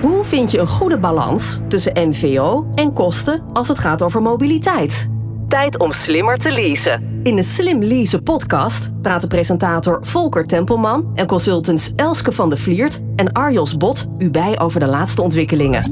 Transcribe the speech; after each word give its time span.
Hoe 0.00 0.24
vind 0.24 0.50
je 0.50 0.58
een 0.58 0.66
goede 0.66 0.98
balans 0.98 1.60
tussen 1.68 2.08
MVO 2.08 2.70
en 2.74 2.92
kosten 2.92 3.42
als 3.52 3.68
het 3.68 3.78
gaat 3.78 4.02
over 4.02 4.22
mobiliteit? 4.22 5.08
Tijd 5.48 5.78
om 5.78 5.92
slimmer 5.92 6.36
te 6.36 6.52
leasen. 6.52 7.20
In 7.22 7.36
de 7.36 7.42
Slim 7.42 7.82
Leasen 7.82 8.22
podcast 8.22 9.02
praten 9.02 9.28
presentator 9.28 9.98
Volker 10.02 10.46
Tempelman 10.46 11.10
en 11.14 11.26
consultants 11.26 11.92
Elske 11.96 12.32
van 12.32 12.50
de 12.50 12.56
Vliert 12.56 13.00
en 13.16 13.32
Arjos 13.32 13.76
Bot 13.76 14.06
u 14.18 14.30
bij 14.30 14.60
over 14.60 14.80
de 14.80 14.86
laatste 14.86 15.22
ontwikkelingen. 15.22 15.82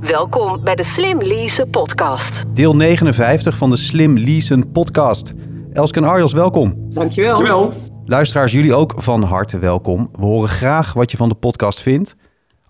Welkom 0.00 0.64
bij 0.64 0.74
de 0.74 0.82
Slim 0.84 1.22
Leasen 1.22 1.70
podcast. 1.70 2.44
Deel 2.54 2.76
59 2.76 3.56
van 3.56 3.70
de 3.70 3.76
Slim 3.76 4.18
Leasen 4.18 4.72
podcast. 4.72 5.32
Elske 5.72 5.98
en 6.00 6.06
Arjos, 6.06 6.32
welkom. 6.32 6.74
Dankjewel. 6.76 7.32
Dankjewel. 7.32 7.72
Luisteraars, 8.04 8.52
jullie 8.52 8.74
ook 8.74 8.94
van 8.96 9.22
harte 9.22 9.58
welkom. 9.58 10.08
We 10.12 10.24
horen 10.24 10.48
graag 10.48 10.92
wat 10.92 11.10
je 11.10 11.16
van 11.16 11.28
de 11.28 11.34
podcast 11.34 11.80
vindt. 11.80 12.16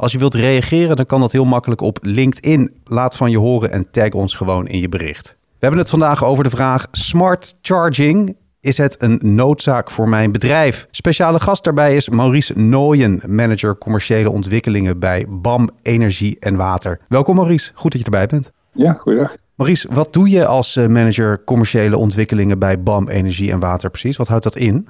Als 0.03 0.12
je 0.12 0.19
wilt 0.19 0.34
reageren, 0.34 0.96
dan 0.96 1.07
kan 1.07 1.21
dat 1.21 1.32
heel 1.32 1.45
makkelijk 1.45 1.81
op 1.81 1.99
LinkedIn. 2.00 2.71
Laat 2.85 3.17
van 3.17 3.31
je 3.31 3.39
horen 3.39 3.72
en 3.72 3.90
tag 3.90 4.11
ons 4.11 4.35
gewoon 4.35 4.67
in 4.67 4.81
je 4.81 4.89
bericht. 4.89 5.36
We 5.40 5.58
hebben 5.58 5.79
het 5.79 5.90
vandaag 5.90 6.25
over 6.25 6.44
de 6.44 6.50
vraag 6.50 6.86
smart 6.90 7.54
charging. 7.61 8.36
Is 8.61 8.77
het 8.77 9.03
een 9.03 9.21
noodzaak 9.22 9.91
voor 9.91 10.08
mijn 10.08 10.32
bedrijf? 10.32 10.86
Speciale 10.91 11.41
gast 11.41 11.64
daarbij 11.64 11.96
is 11.96 12.08
Maurice 12.08 12.58
Nooyen, 12.58 13.22
manager 13.27 13.79
commerciële 13.79 14.30
ontwikkelingen 14.30 14.99
bij 14.99 15.27
BAM 15.29 15.71
Energie 15.82 16.36
en 16.41 16.57
Water. 16.57 17.00
Welkom 17.08 17.36
Maurice, 17.36 17.71
goed 17.75 17.93
dat 17.93 18.00
je 18.00 18.07
erbij 18.07 18.27
bent. 18.27 18.50
Ja, 18.72 18.93
goeiedag. 18.93 19.35
Maurice, 19.55 19.89
wat 19.93 20.13
doe 20.13 20.30
je 20.30 20.46
als 20.46 20.77
eh, 20.77 20.86
manager 20.86 21.44
commerciële 21.44 21.96
ontwikkelingen 21.96 22.58
bij 22.58 22.82
BAM 22.82 23.08
Energie 23.08 23.50
en 23.50 23.61
Water 23.61 23.91
precies? 23.91 24.16
Wat 24.16 24.29
houdt 24.29 24.44
dat 24.44 24.57
in? 24.57 24.89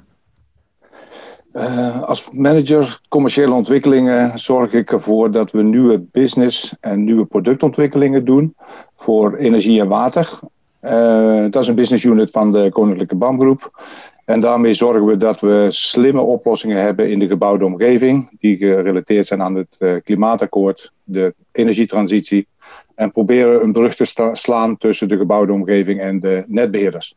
Uh, 1.53 2.01
als 2.01 2.29
manager 2.31 2.99
commerciële 3.09 3.53
ontwikkelingen 3.53 4.39
zorg 4.39 4.73
ik 4.73 4.91
ervoor 4.91 5.31
dat 5.31 5.51
we 5.51 5.63
nieuwe 5.63 5.99
business 6.11 6.75
en 6.79 7.03
nieuwe 7.03 7.25
productontwikkelingen 7.25 8.25
doen 8.25 8.55
voor 8.95 9.35
energie 9.35 9.79
en 9.79 9.87
water. 9.87 10.39
Uh, 10.81 11.45
dat 11.49 11.61
is 11.61 11.67
een 11.67 11.75
business 11.75 12.03
unit 12.03 12.31
van 12.31 12.51
de 12.51 12.69
Koninklijke 12.71 13.15
BAM-groep. 13.15 13.83
En 14.25 14.39
daarmee 14.39 14.73
zorgen 14.73 15.05
we 15.05 15.17
dat 15.17 15.39
we 15.39 15.67
slimme 15.69 16.21
oplossingen 16.21 16.81
hebben 16.81 17.09
in 17.09 17.19
de 17.19 17.27
gebouwde 17.27 17.65
omgeving, 17.65 18.37
die 18.39 18.57
gerelateerd 18.57 19.25
zijn 19.25 19.41
aan 19.41 19.55
het 19.55 19.75
uh, 19.79 19.95
klimaatakkoord, 20.03 20.91
de 21.03 21.33
energietransitie. 21.51 22.47
En 22.95 23.11
proberen 23.11 23.63
een 23.63 23.71
brug 23.71 23.95
te 23.95 24.29
slaan 24.33 24.77
tussen 24.77 25.07
de 25.07 25.17
gebouwde 25.17 25.53
omgeving 25.53 25.99
en 25.99 26.19
de 26.19 26.43
netbeheerders. 26.47 27.15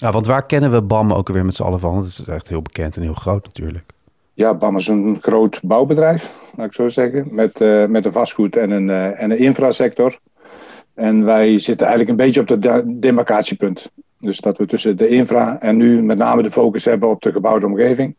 Ja, 0.00 0.12
want 0.12 0.26
waar 0.26 0.46
kennen 0.46 0.70
we 0.70 0.82
BAM 0.82 1.12
ook 1.12 1.28
weer 1.28 1.44
met 1.44 1.54
z'n 1.54 1.62
allen 1.62 1.80
van? 1.80 1.94
Dat 1.94 2.06
is 2.06 2.24
echt 2.24 2.48
heel 2.48 2.62
bekend 2.62 2.96
en 2.96 3.02
heel 3.02 3.14
groot 3.14 3.44
natuurlijk. 3.44 3.84
Ja, 4.34 4.54
BAM 4.54 4.76
is 4.76 4.88
een 4.88 5.18
groot 5.20 5.60
bouwbedrijf, 5.62 6.32
laat 6.56 6.66
ik 6.66 6.72
zo 6.72 6.88
zeggen, 6.88 7.34
met, 7.34 7.60
uh, 7.60 7.86
met 7.86 8.04
een 8.04 8.12
vastgoed 8.12 8.56
en 8.56 8.70
een, 8.70 8.88
uh, 8.88 9.22
en 9.22 9.30
een 9.30 9.38
infrasector. 9.38 10.18
En 10.94 11.24
wij 11.24 11.58
zitten 11.58 11.86
eigenlijk 11.86 12.18
een 12.18 12.24
beetje 12.24 12.40
op 12.40 12.48
het 12.48 13.02
demarcatiepunt. 13.02 13.90
Dus 14.18 14.40
dat 14.40 14.58
we 14.58 14.66
tussen 14.66 14.96
de 14.96 15.08
infra 15.08 15.60
en 15.60 15.76
nu 15.76 16.02
met 16.02 16.18
name 16.18 16.42
de 16.42 16.50
focus 16.50 16.84
hebben 16.84 17.08
op 17.08 17.22
de 17.22 17.32
gebouwde 17.32 17.66
omgeving. 17.66 18.14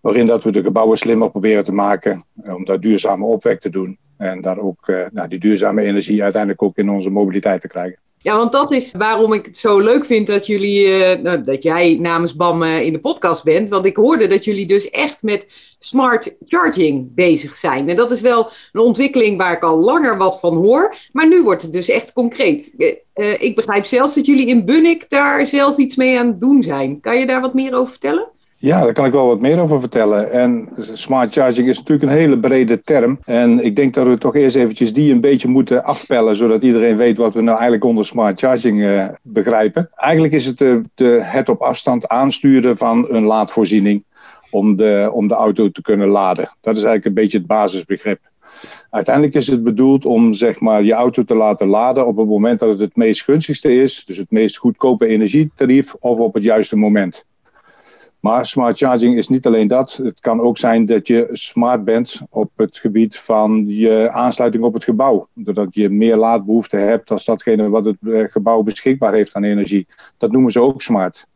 Waarin 0.00 0.26
dat 0.26 0.42
we 0.42 0.52
de 0.52 0.62
gebouwen 0.62 0.98
slimmer 0.98 1.30
proberen 1.30 1.64
te 1.64 1.72
maken, 1.72 2.24
om 2.44 2.64
daar 2.64 2.80
duurzame 2.80 3.26
opwek 3.26 3.60
te 3.60 3.70
doen. 3.70 3.98
En 4.16 4.40
daar 4.40 4.58
ook 4.58 4.92
nou, 5.12 5.28
die 5.28 5.38
duurzame 5.38 5.82
energie 5.82 6.22
uiteindelijk 6.22 6.62
ook 6.62 6.76
in 6.76 6.90
onze 6.90 7.10
mobiliteit 7.10 7.60
te 7.60 7.68
krijgen. 7.68 7.98
Ja, 8.24 8.36
want 8.36 8.52
dat 8.52 8.72
is 8.72 8.92
waarom 8.98 9.32
ik 9.32 9.44
het 9.44 9.58
zo 9.58 9.78
leuk 9.78 10.04
vind 10.04 10.26
dat 10.26 10.46
jullie, 10.46 10.86
uh, 10.86 11.18
nou, 11.22 11.42
dat 11.42 11.62
jij 11.62 11.98
namens 12.00 12.36
BAM 12.36 12.62
uh, 12.62 12.80
in 12.80 12.92
de 12.92 13.00
podcast 13.00 13.44
bent. 13.44 13.68
Want 13.68 13.84
ik 13.84 13.96
hoorde 13.96 14.26
dat 14.26 14.44
jullie 14.44 14.66
dus 14.66 14.90
echt 14.90 15.22
met 15.22 15.46
smart 15.78 16.34
charging 16.44 17.14
bezig 17.14 17.56
zijn. 17.56 17.88
En 17.88 17.96
dat 17.96 18.10
is 18.10 18.20
wel 18.20 18.50
een 18.72 18.80
ontwikkeling 18.80 19.38
waar 19.38 19.52
ik 19.52 19.62
al 19.62 19.78
langer 19.78 20.16
wat 20.16 20.40
van 20.40 20.56
hoor. 20.56 20.94
Maar 21.12 21.28
nu 21.28 21.42
wordt 21.42 21.62
het 21.62 21.72
dus 21.72 21.88
echt 21.88 22.12
concreet. 22.12 22.74
Uh, 23.14 23.42
ik 23.42 23.54
begrijp 23.54 23.84
zelfs 23.84 24.14
dat 24.14 24.26
jullie 24.26 24.46
in 24.46 24.64
Bunnik 24.64 25.10
daar 25.10 25.46
zelf 25.46 25.76
iets 25.76 25.96
mee 25.96 26.18
aan 26.18 26.26
het 26.26 26.40
doen 26.40 26.62
zijn. 26.62 27.00
Kan 27.00 27.18
je 27.18 27.26
daar 27.26 27.40
wat 27.40 27.54
meer 27.54 27.74
over 27.74 27.90
vertellen? 27.90 28.33
Ja, 28.64 28.80
daar 28.80 28.92
kan 28.92 29.06
ik 29.06 29.12
wel 29.12 29.26
wat 29.26 29.40
meer 29.40 29.60
over 29.60 29.80
vertellen. 29.80 30.32
En 30.32 30.68
smart 30.92 31.32
charging 31.32 31.68
is 31.68 31.78
natuurlijk 31.78 32.10
een 32.10 32.18
hele 32.18 32.38
brede 32.38 32.80
term. 32.80 33.18
En 33.24 33.64
ik 33.64 33.76
denk 33.76 33.94
dat 33.94 34.06
we 34.06 34.18
toch 34.18 34.34
eerst 34.36 34.56
eventjes 34.56 34.92
die 34.92 35.12
een 35.12 35.20
beetje 35.20 35.48
moeten 35.48 35.84
afpellen, 35.84 36.36
zodat 36.36 36.62
iedereen 36.62 36.96
weet 36.96 37.16
wat 37.16 37.34
we 37.34 37.40
nou 37.40 37.54
eigenlijk 37.54 37.84
onder 37.84 38.04
smart 38.04 38.40
charging 38.40 38.78
uh, 38.78 39.08
begrijpen. 39.22 39.90
Eigenlijk 39.94 40.34
is 40.34 40.46
het 40.46 40.58
de, 40.58 41.20
het 41.22 41.48
op 41.48 41.60
afstand 41.60 42.08
aansturen 42.08 42.76
van 42.76 43.06
een 43.08 43.24
laadvoorziening 43.24 44.04
om 44.50 44.76
de, 44.76 45.10
om 45.12 45.28
de 45.28 45.34
auto 45.34 45.70
te 45.70 45.82
kunnen 45.82 46.08
laden. 46.08 46.44
Dat 46.60 46.76
is 46.76 46.82
eigenlijk 46.82 47.04
een 47.04 47.22
beetje 47.22 47.38
het 47.38 47.46
basisbegrip. 47.46 48.20
Uiteindelijk 48.90 49.34
is 49.34 49.46
het 49.46 49.62
bedoeld 49.62 50.04
om 50.04 50.32
zeg 50.32 50.60
maar, 50.60 50.84
je 50.84 50.92
auto 50.92 51.24
te 51.24 51.34
laten 51.34 51.66
laden 51.66 52.06
op 52.06 52.16
het 52.16 52.28
moment 52.28 52.60
dat 52.60 52.68
het 52.68 52.80
het 52.80 52.96
meest 52.96 53.22
gunstigste 53.22 53.74
is. 53.76 54.04
Dus 54.04 54.16
het 54.16 54.30
meest 54.30 54.56
goedkope 54.56 55.06
energietarief 55.06 55.94
of 55.94 56.18
op 56.18 56.34
het 56.34 56.42
juiste 56.42 56.76
moment. 56.76 57.24
Maar 58.24 58.46
smart 58.46 58.78
charging 58.78 59.16
is 59.16 59.28
niet 59.28 59.46
alleen 59.46 59.66
dat. 59.66 60.00
Het 60.02 60.20
kan 60.20 60.40
ook 60.40 60.58
zijn 60.58 60.86
dat 60.86 61.06
je 61.06 61.28
smart 61.32 61.84
bent 61.84 62.20
op 62.30 62.50
het 62.56 62.78
gebied 62.78 63.16
van 63.16 63.64
je 63.66 64.10
aansluiting 64.10 64.64
op 64.64 64.74
het 64.74 64.84
gebouw. 64.84 65.28
Doordat 65.34 65.74
je 65.74 65.88
meer 65.88 66.16
laadbehoefte 66.16 66.76
hebt 66.76 67.10
als 67.10 67.24
datgene 67.24 67.68
wat 67.68 67.84
het 67.84 67.96
gebouw 68.30 68.62
beschikbaar 68.62 69.12
heeft 69.12 69.34
aan 69.34 69.44
energie. 69.44 69.86
Dat 70.18 70.32
noemen 70.32 70.52
ze 70.52 70.60
ook 70.60 70.82
smart. 70.82 71.26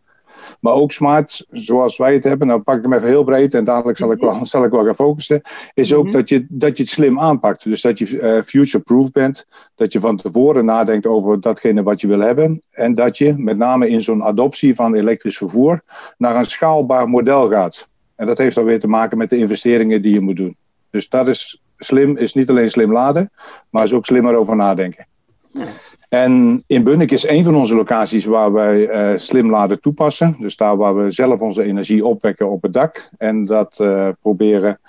Maar 0.60 0.72
ook 0.72 0.92
smart, 0.92 1.46
zoals 1.48 1.96
wij 1.96 2.14
het 2.14 2.24
hebben, 2.24 2.46
nou 2.46 2.60
pak 2.60 2.76
ik 2.76 2.82
hem 2.82 2.92
even 2.92 3.08
heel 3.08 3.24
breed 3.24 3.54
en 3.54 3.64
dadelijk 3.64 3.98
zal 3.98 4.12
ik 4.12 4.20
wel, 4.20 4.46
zal 4.46 4.64
ik 4.64 4.70
wel 4.70 4.84
gaan 4.84 4.94
focussen, 4.94 5.40
is 5.74 5.94
ook 5.94 6.04
mm 6.04 6.10
-hmm. 6.10 6.18
dat, 6.18 6.28
je, 6.28 6.46
dat 6.48 6.76
je 6.76 6.82
het 6.82 6.92
slim 6.92 7.20
aanpakt. 7.20 7.64
Dus 7.64 7.80
dat 7.80 7.98
je 7.98 8.10
uh, 8.10 8.42
future-proof 8.42 9.10
bent, 9.10 9.46
dat 9.74 9.92
je 9.92 10.00
van 10.00 10.16
tevoren 10.16 10.64
nadenkt 10.64 11.06
over 11.06 11.40
datgene 11.40 11.82
wat 11.82 12.00
je 12.00 12.06
wil 12.06 12.20
hebben 12.20 12.62
en 12.70 12.94
dat 12.94 13.18
je 13.18 13.34
met 13.36 13.56
name 13.56 13.88
in 13.88 14.02
zo'n 14.02 14.24
adoptie 14.24 14.74
van 14.74 14.94
elektrisch 14.94 15.36
vervoer 15.36 15.82
naar 16.16 16.36
een 16.36 16.44
schaalbaar 16.44 17.08
model 17.08 17.48
gaat. 17.48 17.86
En 18.16 18.26
dat 18.26 18.38
heeft 18.38 18.54
dan 18.54 18.64
weer 18.64 18.80
te 18.80 18.86
maken 18.86 19.18
met 19.18 19.30
de 19.30 19.36
investeringen 19.36 20.02
die 20.02 20.12
je 20.12 20.20
moet 20.20 20.36
doen. 20.36 20.56
Dus 20.90 21.08
dat 21.08 21.28
is 21.28 21.62
slim, 21.76 22.16
is 22.16 22.34
niet 22.34 22.50
alleen 22.50 22.70
slim 22.70 22.92
laden, 22.92 23.30
maar 23.70 23.84
is 23.84 23.92
ook 23.92 24.06
slimmer 24.06 24.34
over 24.34 24.56
nadenken. 24.56 25.06
Ja. 25.52 25.66
En 26.08 26.62
in 26.66 26.82
Bunnik 26.82 27.10
is 27.10 27.28
een 27.28 27.44
van 27.44 27.54
onze 27.54 27.74
locaties 27.74 28.24
waar 28.24 28.52
wij 28.52 29.10
uh, 29.12 29.18
slim 29.18 29.50
laden 29.50 29.80
toepassen. 29.80 30.36
Dus 30.38 30.56
daar 30.56 30.76
waar 30.76 30.96
we 30.96 31.10
zelf 31.10 31.40
onze 31.40 31.62
energie 31.62 32.04
opwekken 32.04 32.50
op 32.50 32.62
het 32.62 32.72
dak. 32.72 33.08
En 33.18 33.44
dat 33.44 33.78
uh, 33.80 34.08
proberen 34.22 34.80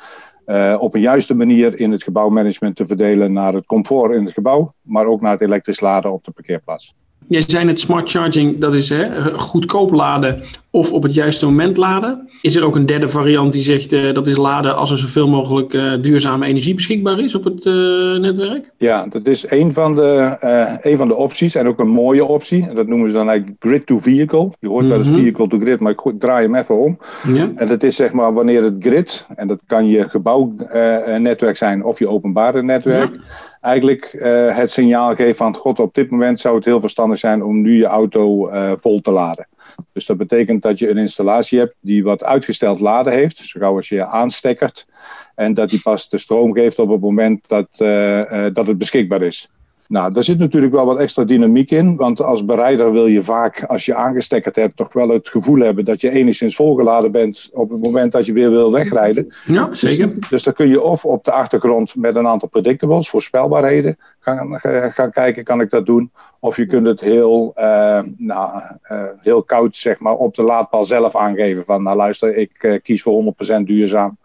uh, 0.45 0.75
op 0.79 0.93
een 0.93 1.01
juiste 1.01 1.35
manier 1.35 1.79
in 1.79 1.91
het 1.91 2.03
gebouwmanagement 2.03 2.75
te 2.75 2.85
verdelen 2.85 3.33
naar 3.33 3.53
het 3.53 3.65
comfort 3.65 4.13
in 4.13 4.25
het 4.25 4.33
gebouw. 4.33 4.71
Maar 4.81 5.05
ook 5.05 5.21
naar 5.21 5.31
het 5.31 5.41
elektrisch 5.41 5.79
laden 5.79 6.11
op 6.11 6.23
de 6.23 6.31
parkeerplaats. 6.31 6.95
Jij 7.29 7.43
zei 7.47 7.65
net 7.65 7.79
smart 7.79 8.09
charging, 8.09 8.59
dat 8.59 8.73
is 8.73 8.89
hè, 8.89 9.33
goedkoop 9.37 9.91
laden 9.91 10.41
of 10.71 10.93
op 10.93 11.03
het 11.03 11.13
juiste 11.13 11.45
moment 11.45 11.77
laden. 11.77 12.29
Is 12.41 12.55
er 12.55 12.65
ook 12.65 12.75
een 12.75 12.85
derde 12.85 13.09
variant 13.09 13.53
die 13.53 13.61
zegt 13.61 13.93
uh, 13.93 14.13
dat 14.13 14.27
is 14.27 14.37
laden 14.37 14.75
als 14.75 14.91
er 14.91 14.97
zoveel 14.97 15.27
mogelijk 15.27 15.73
uh, 15.73 15.93
duurzame 16.01 16.45
energie 16.45 16.73
beschikbaar 16.73 17.19
is 17.19 17.35
op 17.35 17.43
het 17.43 17.65
uh, 17.65 17.73
netwerk? 18.19 18.71
Ja, 18.77 19.05
dat 19.09 19.25
is 19.25 19.51
een 19.51 19.73
van, 19.73 19.95
de, 19.95 20.37
een 20.81 20.97
van 20.97 21.07
de 21.07 21.15
opties 21.15 21.55
en 21.55 21.67
ook 21.67 21.79
een 21.79 21.87
mooie 21.87 22.25
optie. 22.25 22.67
En 22.69 22.75
dat 22.75 22.87
noemen 22.87 23.09
ze 23.09 23.15
dan 23.15 23.29
eigenlijk 23.29 23.63
grid 23.63 23.85
to 23.85 23.97
vehicle. 23.97 24.51
Je 24.59 24.67
hoort 24.67 24.85
mm 24.85 24.91
-hmm. 24.91 24.97
wel 24.99 25.07
eens 25.07 25.17
vehicle 25.17 25.47
to 25.47 25.59
grid, 25.59 25.79
maar 25.79 25.91
ik 25.91 26.19
draai 26.19 26.45
hem 26.45 26.55
even 26.55 26.77
om. 26.77 26.97
Ja. 27.33 27.51
En 27.55 27.67
dat 27.67 27.83
is 27.83 27.95
zeg 27.95 28.11
maar 28.11 28.33
wanneer 28.33 28.63
het 28.63 28.75
grid, 28.79 29.27
en 29.35 29.47
dat 29.47 29.59
kan 29.65 29.87
je 29.87 30.09
gebouwnetwerk 30.09 31.57
zijn 31.57 31.83
of 31.83 31.99
je 31.99 32.07
openbare 32.07 32.63
netwerk. 32.63 33.13
Ja 33.13 33.47
eigenlijk 33.61 34.13
uh, 34.13 34.55
het 34.55 34.71
signaal 34.71 35.15
geeft 35.15 35.37
van 35.37 35.55
god, 35.55 35.79
op 35.79 35.93
dit 35.93 36.11
moment 36.11 36.39
zou 36.39 36.55
het 36.55 36.65
heel 36.65 36.81
verstandig 36.81 37.19
zijn 37.19 37.43
om 37.43 37.61
nu 37.61 37.77
je 37.77 37.85
auto 37.85 38.51
uh, 38.51 38.71
vol 38.75 39.01
te 39.01 39.11
laden. 39.11 39.47
Dus 39.93 40.05
dat 40.05 40.17
betekent 40.17 40.61
dat 40.61 40.79
je 40.79 40.89
een 40.89 40.97
installatie 40.97 41.59
hebt 41.59 41.75
die 41.79 42.03
wat 42.03 42.23
uitgesteld 42.23 42.79
laden 42.79 43.13
heeft, 43.13 43.37
zo 43.37 43.59
gauw 43.59 43.75
als 43.75 43.89
je 43.89 44.05
aanstekkert, 44.05 44.87
en 45.35 45.53
dat 45.53 45.69
die 45.69 45.81
pas 45.81 46.09
de 46.09 46.17
stroom 46.17 46.53
geeft 46.53 46.79
op 46.79 46.89
het 46.89 47.01
moment 47.01 47.47
dat, 47.47 47.67
uh, 47.77 48.45
dat 48.53 48.67
het 48.67 48.77
beschikbaar 48.77 49.21
is. 49.21 49.51
Nou, 49.89 50.13
daar 50.13 50.23
zit 50.23 50.39
natuurlijk 50.39 50.73
wel 50.73 50.85
wat 50.85 50.97
extra 50.97 51.23
dynamiek 51.23 51.71
in. 51.71 51.95
Want 51.95 52.21
als 52.21 52.45
bereider 52.45 52.91
wil 52.91 53.05
je 53.05 53.21
vaak, 53.21 53.63
als 53.63 53.85
je 53.85 53.95
aangestekkerd 53.95 54.55
hebt, 54.55 54.75
toch 54.77 54.93
wel 54.93 55.09
het 55.09 55.29
gevoel 55.29 55.59
hebben 55.59 55.85
dat 55.85 56.01
je 56.01 56.09
enigszins 56.09 56.55
volgeladen 56.55 57.11
bent 57.11 57.49
op 57.53 57.69
het 57.69 57.83
moment 57.83 58.11
dat 58.11 58.25
je 58.25 58.33
weer 58.33 58.49
wil 58.49 58.71
wegrijden. 58.71 59.33
Ja, 59.45 59.67
zeker. 59.71 60.19
Dus, 60.19 60.29
dus 60.29 60.43
dan 60.43 60.53
kun 60.53 60.67
je 60.67 60.81
of 60.81 61.05
op 61.05 61.23
de 61.23 61.31
achtergrond 61.31 61.95
met 61.95 62.15
een 62.15 62.27
aantal 62.27 62.49
predictables, 62.49 63.09
voorspelbaarheden, 63.09 63.97
gaan, 64.19 64.59
gaan 64.93 65.11
kijken, 65.11 65.43
kan 65.43 65.61
ik 65.61 65.69
dat 65.69 65.85
doen? 65.85 66.11
Of 66.39 66.57
je 66.57 66.65
kunt 66.65 66.85
het 66.85 66.99
heel, 66.99 67.53
uh, 67.57 67.99
nou, 68.17 68.61
uh, 68.91 69.03
heel 69.19 69.43
koud 69.43 69.75
zeg 69.75 69.99
maar, 69.99 70.15
op 70.15 70.35
de 70.35 70.43
laadpaal 70.43 70.83
zelf 70.83 71.15
aangeven. 71.15 71.63
Van 71.63 71.83
nou 71.83 71.97
luister, 71.97 72.35
ik 72.35 72.63
uh, 72.63 72.79
kies 72.81 73.01
voor 73.01 73.33
100% 73.59 73.61
duurzaam 73.63 74.17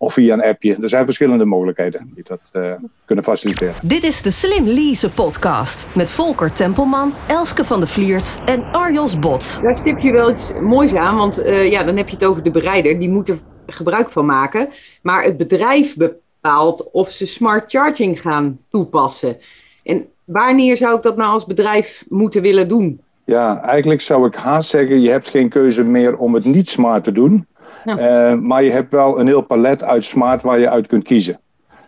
of 0.00 0.12
via 0.12 0.32
een 0.32 0.42
appje. 0.42 0.76
Er 0.82 0.88
zijn 0.88 1.04
verschillende 1.04 1.44
mogelijkheden 1.44 2.10
die 2.14 2.24
dat 2.24 2.40
uh, 2.52 2.72
kunnen 3.04 3.24
faciliteren. 3.24 3.74
Dit 3.82 4.02
is 4.02 4.22
de 4.22 4.30
Slim 4.30 4.66
Lease 4.66 5.10
podcast 5.10 5.88
met 5.94 6.10
Volker 6.10 6.52
Tempelman, 6.52 7.14
Elske 7.26 7.64
van 7.64 7.80
de 7.80 7.86
Vliert 7.86 8.40
en 8.44 8.64
Arjos 8.72 9.18
Bot. 9.18 9.60
Daar 9.62 9.76
stip 9.76 9.98
je 9.98 10.12
wel 10.12 10.30
iets 10.30 10.52
moois 10.60 10.94
aan, 10.94 11.16
want 11.16 11.38
uh, 11.38 11.70
ja, 11.70 11.82
dan 11.82 11.96
heb 11.96 12.08
je 12.08 12.14
het 12.14 12.24
over 12.24 12.42
de 12.42 12.50
bereider. 12.50 12.98
Die 12.98 13.10
moet 13.10 13.28
er 13.28 13.38
gebruik 13.66 14.10
van 14.10 14.26
maken. 14.26 14.68
Maar 15.02 15.22
het 15.22 15.36
bedrijf 15.36 15.96
bepaalt 15.96 16.90
of 16.90 17.10
ze 17.10 17.26
smart 17.26 17.70
charging 17.70 18.20
gaan 18.20 18.58
toepassen. 18.70 19.36
En 19.82 20.06
wanneer 20.24 20.76
zou 20.76 20.96
ik 20.96 21.02
dat 21.02 21.16
nou 21.16 21.32
als 21.32 21.46
bedrijf 21.46 22.04
moeten 22.08 22.42
willen 22.42 22.68
doen? 22.68 23.00
Ja, 23.24 23.62
eigenlijk 23.62 24.00
zou 24.00 24.26
ik 24.26 24.34
haast 24.34 24.70
zeggen, 24.70 25.00
je 25.00 25.10
hebt 25.10 25.28
geen 25.28 25.48
keuze 25.48 25.84
meer 25.84 26.16
om 26.16 26.34
het 26.34 26.44
niet 26.44 26.68
smart 26.68 27.04
te 27.04 27.12
doen. 27.12 27.46
Ja. 27.84 28.34
maar 28.34 28.62
je 28.62 28.70
hebt 28.70 28.92
wel 28.92 29.20
een 29.20 29.26
heel 29.26 29.40
palet 29.40 29.82
uit 29.82 30.04
smart 30.04 30.42
waar 30.42 30.58
je 30.58 30.70
uit 30.70 30.86
kunt 30.86 31.04
kiezen. 31.04 31.40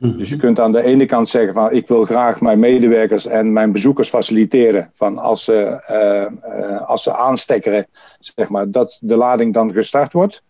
Mhm. 0.02 0.16
Dus 0.16 0.28
je 0.28 0.36
kunt 0.36 0.60
aan 0.60 0.72
de 0.72 0.82
ene 0.82 1.06
kant 1.06 1.28
zeggen 1.28 1.54
van 1.54 1.72
ik 1.72 1.88
wil 1.88 2.04
graag 2.04 2.40
mijn 2.40 2.58
medewerkers 2.58 3.26
en 3.26 3.52
mijn 3.52 3.72
bezoekers 3.72 4.08
faciliteren. 4.08 4.90
Van 4.94 5.18
als 5.18 5.44
ze, 5.44 5.84
uh, 5.90 6.88
als 6.88 7.02
ze 7.02 7.16
aanstekkeren, 7.16 7.86
zeg 8.18 8.48
maar, 8.48 8.70
dat 8.70 8.98
de 9.02 9.16
lading 9.16 9.54
dan 9.54 9.72
gestart 9.72 10.12
wordt. 10.12 10.42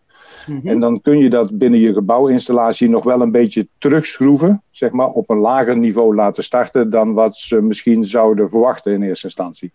Mhm. 0.47 0.67
En 0.67 0.79
dan 0.79 1.01
kun 1.01 1.17
je 1.17 1.29
dat 1.29 1.57
binnen 1.57 1.79
je 1.79 1.93
gebouwinstallatie 1.93 2.89
nog 2.89 3.03
wel 3.03 3.21
een 3.21 3.31
beetje 3.31 3.67
terugschroeven, 3.77 4.63
zeg 4.71 4.91
maar, 4.91 5.07
op 5.07 5.29
een 5.29 5.37
lager 5.37 5.77
niveau 5.77 6.15
laten 6.15 6.43
starten 6.43 6.89
dan 6.89 7.13
wat 7.13 7.35
ze 7.35 7.61
misschien 7.61 8.03
zouden 8.03 8.49
verwachten 8.49 8.93
in 8.93 9.01
eerste 9.01 9.25
instantie. 9.25 9.71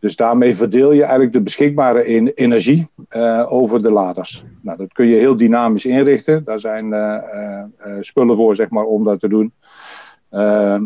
Dus 0.00 0.16
daarmee 0.16 0.56
verdeel 0.56 0.92
je 0.92 1.02
eigenlijk 1.02 1.32
de 1.32 1.40
beschikbare 1.40 2.34
energie 2.34 2.86
uh, 3.16 3.52
over 3.52 3.82
de 3.82 3.90
laders. 3.90 4.44
Nou, 4.62 4.78
dat 4.78 4.92
kun 4.92 5.06
je 5.06 5.16
heel 5.16 5.36
dynamisch 5.36 5.86
inrichten. 5.86 6.44
Daar 6.44 6.60
zijn 6.60 6.86
uh, 6.86 7.16
uh, 7.86 7.96
spullen 8.00 8.36
voor 8.36 8.54
zeg 8.54 8.70
maar, 8.70 8.84
om 8.84 9.04
dat 9.04 9.20
te 9.20 9.28
doen. 9.28 9.52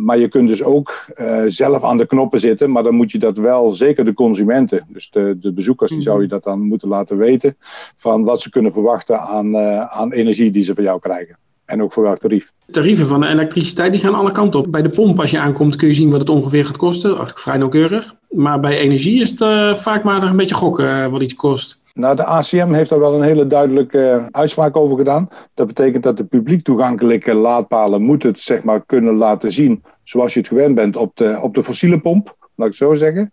maar 0.05 0.19
je 0.19 0.29
kunt 0.29 0.49
dus 0.49 0.63
ook 0.63 1.05
zelf 1.47 1.85
aan 1.85 1.97
de 1.97 2.07
knoppen 2.07 2.41
zitten, 2.41 2.71
maar 2.71 2.83
dan 2.83 2.95
moet 2.95 3.11
je 3.11 3.19
dat 3.19 3.37
wel, 3.39 3.71
zeker 3.71 4.05
de 4.05 4.15
consumenten, 4.15 4.87
dus 4.89 5.11
de, 5.11 5.39
de 5.41 5.53
bezoekers, 5.53 5.91
die 5.91 6.01
zou 6.01 6.23
je 6.23 6.29
dat 6.29 6.43
dan 6.43 6.61
moeten 6.61 6.89
laten 6.89 7.17
weten 7.17 7.57
van 7.97 8.25
wat 8.25 8.41
ze 8.41 8.51
kunnen 8.51 8.73
verwachten 8.73 9.21
aan, 9.21 9.57
aan 9.89 10.13
energie 10.13 10.51
die 10.51 10.65
ze 10.65 10.75
van 10.75 10.85
jou 10.85 11.01
krijgen. 11.01 11.37
En 11.73 11.83
ook 11.83 11.93
voor 11.93 12.03
welk 12.03 12.19
tarief. 12.19 12.53
Tarieven 12.71 13.07
van 13.07 13.21
de 13.21 13.27
elektriciteit 13.27 13.93
die 13.93 14.01
gaan 14.01 14.15
alle 14.15 14.33
kanten 14.33 14.61
op. 14.61 14.73
Bij 14.73 14.83
de 14.83 14.89
pomp, 14.89 15.21
als 15.21 15.31
je 15.31 15.39
aankomt, 15.39 15.77
kun 15.77 15.89
je 15.89 15.95
zien 15.95 16.11
wat 16.11 16.21
het 16.21 16.31
ongeveer 16.31 16.65
gaat 16.65 16.77
kosten. 16.77 17.09
Eigenlijk 17.09 17.39
vrij 17.39 17.57
nauwkeurig. 17.57 18.15
Maar 18.29 18.61
bij 18.61 18.79
energie 18.79 19.21
is 19.21 19.31
het 19.31 19.41
uh, 19.41 19.75
vaak 19.75 20.05
maar 20.05 20.23
een 20.23 20.37
beetje 20.37 20.55
gokken 20.55 20.87
uh, 20.87 21.07
wat 21.07 21.23
iets 21.23 21.35
kost. 21.35 21.81
Nou, 21.93 22.17
de 22.17 22.25
ACM 22.25 22.73
heeft 22.73 22.91
daar 22.91 22.99
wel 22.99 23.15
een 23.15 23.23
hele 23.23 23.47
duidelijke 23.47 23.99
uh, 23.99 24.27
uitspraak 24.31 24.77
over 24.77 24.97
gedaan. 24.97 25.29
Dat 25.55 25.67
betekent 25.67 26.03
dat 26.03 26.17
de 26.17 26.25
publiek 26.25 26.65
toegankelijke 26.65 27.35
laadpalen 27.35 28.03
moeten 28.03 28.29
het 28.29 28.41
zeg 28.41 28.65
maar, 28.65 28.87
kunnen 28.87 29.15
laten 29.15 29.53
zien 29.53 29.83
zoals 30.03 30.35
je 30.35 30.39
het 30.39 30.49
gewend 30.49 30.75
bent 30.75 30.97
op 30.97 31.17
de, 31.17 31.39
op 31.41 31.55
de 31.55 31.65
fossiele 31.65 32.01
pomp, 32.01 32.37
laat 32.39 32.67
ik 32.67 32.79
het 32.79 32.89
zo 32.89 32.95
zeggen. 32.95 33.33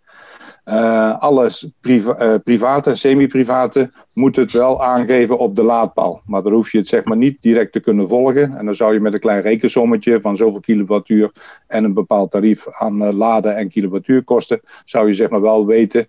Uh, 0.64 1.18
alles 1.18 1.68
priva 1.80 2.22
uh, 2.22 2.34
private 2.44 2.90
en 2.90 2.96
semi-private 2.96 3.90
moet 4.12 4.36
het 4.36 4.52
wel 4.52 4.84
aangeven 4.84 5.38
op 5.38 5.56
de 5.56 5.62
laadpaal. 5.62 6.22
Maar 6.26 6.42
dan 6.42 6.52
hoef 6.52 6.72
je 6.72 6.78
het 6.78 6.88
zeg 6.88 7.04
maar 7.04 7.16
niet 7.16 7.36
direct 7.40 7.72
te 7.72 7.80
kunnen 7.80 8.08
volgen. 8.08 8.56
En 8.56 8.64
dan 8.64 8.74
zou 8.74 8.92
je 8.92 9.00
met 9.00 9.12
een 9.12 9.20
klein 9.20 9.42
rekensommetje 9.42 10.20
van 10.20 10.36
zoveel 10.36 10.60
kilowattuur 10.60 11.32
en 11.66 11.84
een 11.84 11.94
bepaald 11.94 12.30
tarief 12.30 12.66
aan 12.68 13.02
uh, 13.02 13.12
laden 13.12 13.56
en 13.56 13.68
kilowattuur 13.68 14.24
kosten, 14.24 14.60
zou 14.84 15.06
je 15.06 15.12
zeg 15.12 15.30
maar 15.30 15.40
wel 15.40 15.66
weten 15.66 16.08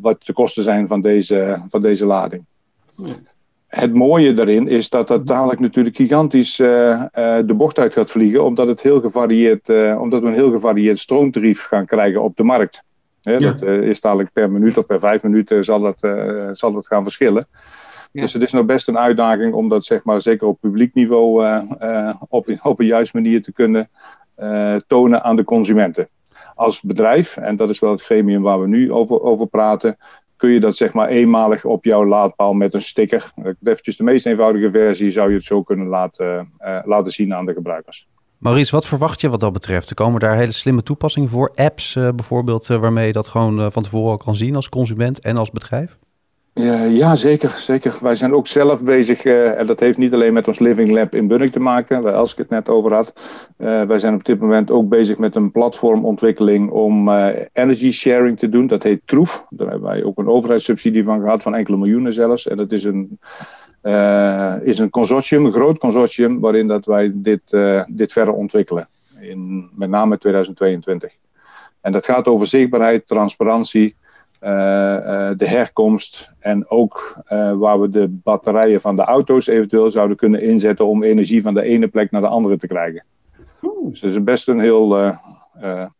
wat 0.00 0.24
de 0.24 0.32
kosten 0.32 0.62
zijn 0.62 0.86
van 0.86 1.00
deze, 1.00 1.62
van 1.68 1.80
deze 1.80 2.06
lading. 2.06 2.44
Het 3.66 3.94
mooie 3.94 4.34
daarin 4.34 4.68
is 4.68 4.88
dat 4.88 5.08
dat 5.08 5.26
dadelijk 5.26 5.60
natuurlijk 5.60 5.96
gigantisch 5.96 6.56
de 6.56 7.54
bocht 7.56 7.78
uit 7.78 7.92
gaat 7.92 8.10
vliegen, 8.10 8.44
omdat, 8.44 8.66
het 8.66 8.82
heel 8.82 9.00
gevarieerd, 9.00 9.68
omdat 9.98 10.22
we 10.22 10.28
een 10.28 10.34
heel 10.34 10.50
gevarieerd 10.50 10.98
stroomtarief 10.98 11.62
gaan 11.62 11.86
krijgen 11.86 12.22
op 12.22 12.36
de 12.36 12.42
markt. 12.42 12.82
Dat 13.26 13.62
uh, 13.62 13.82
is 13.82 14.00
dadelijk 14.00 14.32
per 14.32 14.50
minuut 14.50 14.78
of 14.78 14.86
per 14.86 14.98
vijf 14.98 15.22
minuten 15.22 15.64
zal 15.64 15.80
dat, 15.80 16.02
uh, 16.04 16.48
zal 16.50 16.72
dat 16.72 16.86
gaan 16.86 17.02
verschillen. 17.02 17.46
Dus 18.12 18.32
het 18.32 18.42
is 18.42 18.52
nog 18.52 18.64
best 18.64 18.88
een 18.88 18.98
uitdaging 18.98 19.54
om 19.54 19.68
dat 19.68 19.84
zeg 19.84 20.04
maar, 20.04 20.20
zeker 20.20 20.46
op 20.46 20.60
publiek 20.60 20.94
niveau 20.94 21.44
uh, 21.44 22.14
op, 22.28 22.58
op 22.62 22.80
een 22.80 22.86
juiste 22.86 23.16
manier 23.16 23.42
te 23.42 23.52
kunnen 23.52 23.90
tonen 24.86 25.22
aan 25.22 25.36
de 25.36 25.44
consumenten. 25.44 26.08
Als 26.54 26.80
bedrijf, 26.80 27.36
en 27.36 27.56
dat 27.56 27.70
is 27.70 27.78
wel 27.78 27.90
het 27.90 28.02
gremium 28.02 28.42
waar 28.42 28.60
we 28.60 28.66
nu 28.66 28.92
over, 28.92 29.20
over 29.20 29.46
praten, 29.46 29.96
kun 30.36 30.50
je 30.50 30.60
dat 30.60 30.76
zeg 30.76 30.92
maar 30.92 31.08
eenmalig 31.08 31.64
op 31.64 31.84
jouw 31.84 32.06
laadpaal 32.06 32.52
met 32.52 32.74
een 32.74 32.82
sticker. 32.82 33.32
Eventjes 33.62 33.96
de 33.96 34.04
meest 34.04 34.26
eenvoudige 34.26 34.70
versie 34.70 35.10
zou 35.10 35.28
je 35.28 35.34
het 35.34 35.44
zo 35.44 35.62
kunnen 35.62 35.86
laten, 35.86 36.52
laten 36.84 37.12
zien 37.12 37.34
aan 37.34 37.46
de 37.46 37.52
gebruikers. 37.52 38.08
Maurice, 38.38 38.70
wat 38.70 38.86
verwacht 38.86 39.20
je 39.20 39.28
wat 39.28 39.40
dat 39.40 39.52
betreft? 39.52 39.90
Er 39.90 39.94
komen 39.94 40.20
daar 40.20 40.36
hele 40.36 40.52
slimme 40.52 40.82
toepassingen 40.82 41.28
voor? 41.28 41.52
Apps 41.54 41.94
uh, 41.94 42.08
bijvoorbeeld, 42.14 42.68
uh, 42.68 42.76
waarmee 42.76 43.06
je 43.06 43.12
dat 43.12 43.28
gewoon 43.28 43.60
uh, 43.60 43.66
van 43.70 43.82
tevoren 43.82 44.10
al 44.10 44.16
kan 44.16 44.34
zien 44.34 44.56
als 44.56 44.68
consument 44.68 45.20
en 45.20 45.36
als 45.36 45.50
bedrijf? 45.50 45.98
Ja, 46.90 47.14
zeker, 47.14 47.50
zeker. 47.50 47.96
Wij 48.00 48.14
zijn 48.14 48.34
ook 48.34 48.46
zelf 48.46 48.82
bezig, 48.82 49.24
en 49.24 49.66
dat 49.66 49.80
heeft 49.80 49.98
niet 49.98 50.14
alleen 50.14 50.32
met 50.32 50.46
ons 50.46 50.58
Living 50.58 50.90
Lab 50.90 51.14
in 51.14 51.28
Bunnik 51.28 51.52
te 51.52 51.58
maken, 51.58 52.02
waar 52.02 52.12
Elske 52.12 52.40
het 52.40 52.50
net 52.50 52.68
over 52.68 52.92
had. 52.92 53.12
wij 53.56 53.98
zijn 53.98 54.14
op 54.14 54.24
dit 54.24 54.40
moment 54.40 54.70
ook 54.70 54.88
bezig 54.88 55.18
met 55.18 55.34
een 55.34 55.50
platformontwikkeling 55.50 56.70
om 56.70 57.10
energy 57.52 57.90
sharing 57.90 58.38
te 58.38 58.48
doen. 58.48 58.66
Dat 58.66 58.82
heet 58.82 59.00
Troef. 59.04 59.46
Daar 59.50 59.68
hebben 59.68 59.88
wij 59.88 60.04
ook 60.04 60.18
een 60.18 60.28
overheidssubsidie 60.28 61.04
van 61.04 61.20
gehad, 61.20 61.42
van 61.42 61.54
enkele 61.54 61.76
miljoenen 61.76 62.12
zelfs. 62.12 62.46
En 62.46 62.56
dat 62.56 62.72
is 62.72 62.84
een 62.84 63.18
is 64.62 64.78
een 64.78 64.90
consortium, 64.90 65.44
een 65.44 65.52
groot 65.52 65.78
consortium, 65.78 66.40
waarin 66.40 66.66
dat 66.66 66.84
wij 66.84 67.12
dit, 67.14 67.42
uh, 67.50 67.84
dit 67.86 68.12
verder 68.12 68.34
ontwikkelen. 68.34 68.88
In 69.20 69.70
met 69.74 69.88
name 69.88 70.18
2022. 70.18 71.12
En 71.80 71.92
dat 71.92 72.04
gaat 72.04 72.26
over 72.26 72.46
zichtbaarheid, 72.46 73.06
transparantie, 73.06 73.96
uh, 74.42 74.50
de 75.36 75.48
herkomst 75.48 76.34
en 76.38 76.70
ook 76.70 77.22
waar 77.58 77.80
we 77.80 77.88
de 77.88 78.08
batterijen 78.08 78.80
van 78.80 78.96
de 78.96 79.02
auto's 79.02 79.46
eventueel 79.46 79.90
zouden 79.90 80.16
kunnen 80.16 80.42
inzetten 80.42 80.86
om 80.86 81.02
energie 81.02 81.42
van 81.42 81.54
de 81.54 81.62
ene 81.62 81.88
plek 81.88 82.10
naar 82.10 82.20
de 82.20 82.28
andere 82.28 82.56
te 82.56 82.66
krijgen. 82.66 83.06
Oeh. 83.62 83.90
Dus 83.90 84.00
het 84.00 84.10
is 84.10 84.22
best 84.22 84.48
een 84.48 84.60
heel 84.60 84.88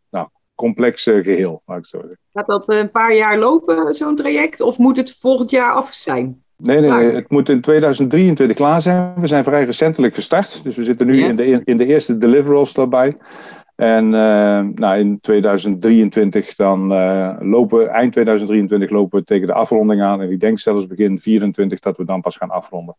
nou, 0.09 0.27
complex 0.55 1.03
geheel, 1.03 1.61
laat 1.65 1.77
ik 1.77 1.85
zo 1.85 1.97
zeggen. 1.97 2.19
Gaat 2.33 2.47
dat 2.47 2.69
een 2.69 2.91
paar 2.91 3.15
jaar 3.15 3.37
lopen, 3.37 3.93
zo'n 3.93 4.15
traject, 4.15 4.61
of 4.61 4.77
moet 4.77 4.97
het 4.97 5.17
volgend 5.19 5.51
jaar 5.51 5.73
af 5.73 5.91
zijn? 5.93 6.45
Nee, 6.57 6.79
nee, 6.79 6.91
nee, 6.91 7.11
het 7.11 7.31
moet 7.31 7.49
in 7.49 7.61
2023 7.61 8.57
klaar 8.57 8.81
zijn. 8.81 9.13
We 9.19 9.27
zijn 9.27 9.43
vrij 9.43 9.65
recentelijk 9.65 10.15
gestart. 10.15 10.63
Dus 10.63 10.75
we 10.75 10.83
zitten 10.83 11.07
nu 11.07 11.23
in, 11.23 11.35
de, 11.35 11.61
in 11.63 11.77
de 11.77 11.85
eerste 11.85 12.17
deliverables 12.17 12.73
daarbij. 12.73 13.15
En 13.75 14.05
uh, 14.05 14.59
nou, 14.73 14.99
in 14.99 15.19
2023 15.19 16.55
dan 16.55 16.91
uh, 16.91 17.35
lopen, 17.39 17.87
eind 17.87 18.11
2023 18.11 18.89
lopen 18.89 19.19
we 19.19 19.25
tegen 19.25 19.47
de 19.47 19.53
afronding 19.53 20.01
aan. 20.01 20.21
En 20.21 20.31
ik 20.31 20.39
denk 20.39 20.59
zelfs 20.59 20.87
begin 20.87 21.17
2024 21.17 21.79
dat 21.79 21.97
we 21.97 22.05
dan 22.05 22.21
pas 22.21 22.37
gaan 22.37 22.49
afronden. 22.49 22.95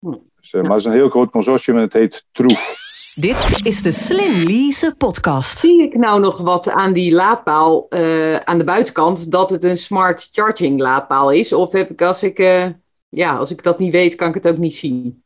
Hm. 0.00 0.14
Dus, 0.40 0.52
uh, 0.52 0.62
Maar 0.62 0.70
het 0.70 0.80
is 0.80 0.84
een 0.84 0.92
heel 0.92 1.08
groot 1.08 1.30
consortium 1.30 1.76
en 1.76 1.82
het 1.82 1.92
heet 1.92 2.26
Troef. 2.32 2.88
Dit 3.14 3.60
is 3.64 3.82
de 3.82 3.92
Slim 3.92 4.46
Lease 4.46 4.94
podcast. 4.98 5.58
Zie 5.58 5.82
ik 5.82 5.96
nou 5.96 6.20
nog 6.20 6.38
wat 6.38 6.70
aan 6.70 6.92
die 6.92 7.12
laadpaal 7.12 7.90
aan 8.44 8.58
de 8.58 8.64
buitenkant 8.64 9.30
dat 9.30 9.50
het 9.50 9.64
een 9.64 9.76
smart 9.76 10.28
charging 10.32 10.80
laadpaal 10.80 11.32
is? 11.32 11.52
Of 11.52 11.72
heb 11.72 11.90
ik 11.90 12.02
als 12.02 12.22
ik 12.22 12.38
ja, 13.10 13.36
als 13.36 13.50
ik 13.50 13.62
dat 13.62 13.78
niet 13.78 13.92
weet, 13.92 14.14
kan 14.14 14.28
ik 14.28 14.34
het 14.34 14.46
ook 14.46 14.58
niet 14.58 14.74
zien. 14.74 15.22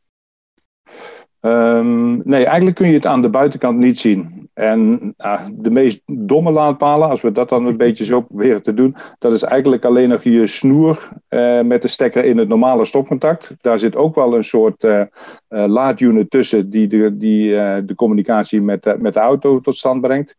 Um, 1.41 2.21
nee, 2.23 2.45
eigenlijk 2.45 2.75
kun 2.75 2.87
je 2.87 2.93
het 2.93 3.05
aan 3.05 3.21
de 3.21 3.29
buitenkant 3.29 3.77
niet 3.77 3.99
zien. 3.99 4.49
En 4.53 5.13
uh, 5.17 5.45
de 5.53 5.69
meest 5.69 6.01
domme 6.05 6.51
laadpalen, 6.51 7.09
als 7.09 7.21
we 7.21 7.31
dat 7.31 7.49
dan 7.49 7.65
een 7.65 7.77
beetje 7.77 8.03
zo 8.03 8.21
proberen 8.21 8.63
te 8.63 8.73
doen, 8.73 8.95
dat 9.17 9.33
is 9.33 9.41
eigenlijk 9.41 9.85
alleen 9.85 10.09
nog 10.09 10.23
je 10.23 10.47
snoer 10.47 11.09
uh, 11.29 11.61
met 11.61 11.81
de 11.81 11.87
stekker 11.87 12.23
in 12.23 12.37
het 12.37 12.47
normale 12.47 12.85
stopcontact. 12.85 13.55
Daar 13.61 13.79
zit 13.79 13.95
ook 13.95 14.15
wel 14.15 14.35
een 14.35 14.43
soort 14.43 14.83
uh, 14.83 15.03
laadunit 15.47 16.29
tussen 16.29 16.69
die 16.69 16.87
de, 16.87 17.17
die, 17.17 17.49
de 17.85 17.93
communicatie 17.95 18.61
met, 18.61 18.95
met 18.99 19.13
de 19.13 19.19
auto 19.19 19.59
tot 19.59 19.75
stand 19.75 20.01
brengt. 20.01 20.35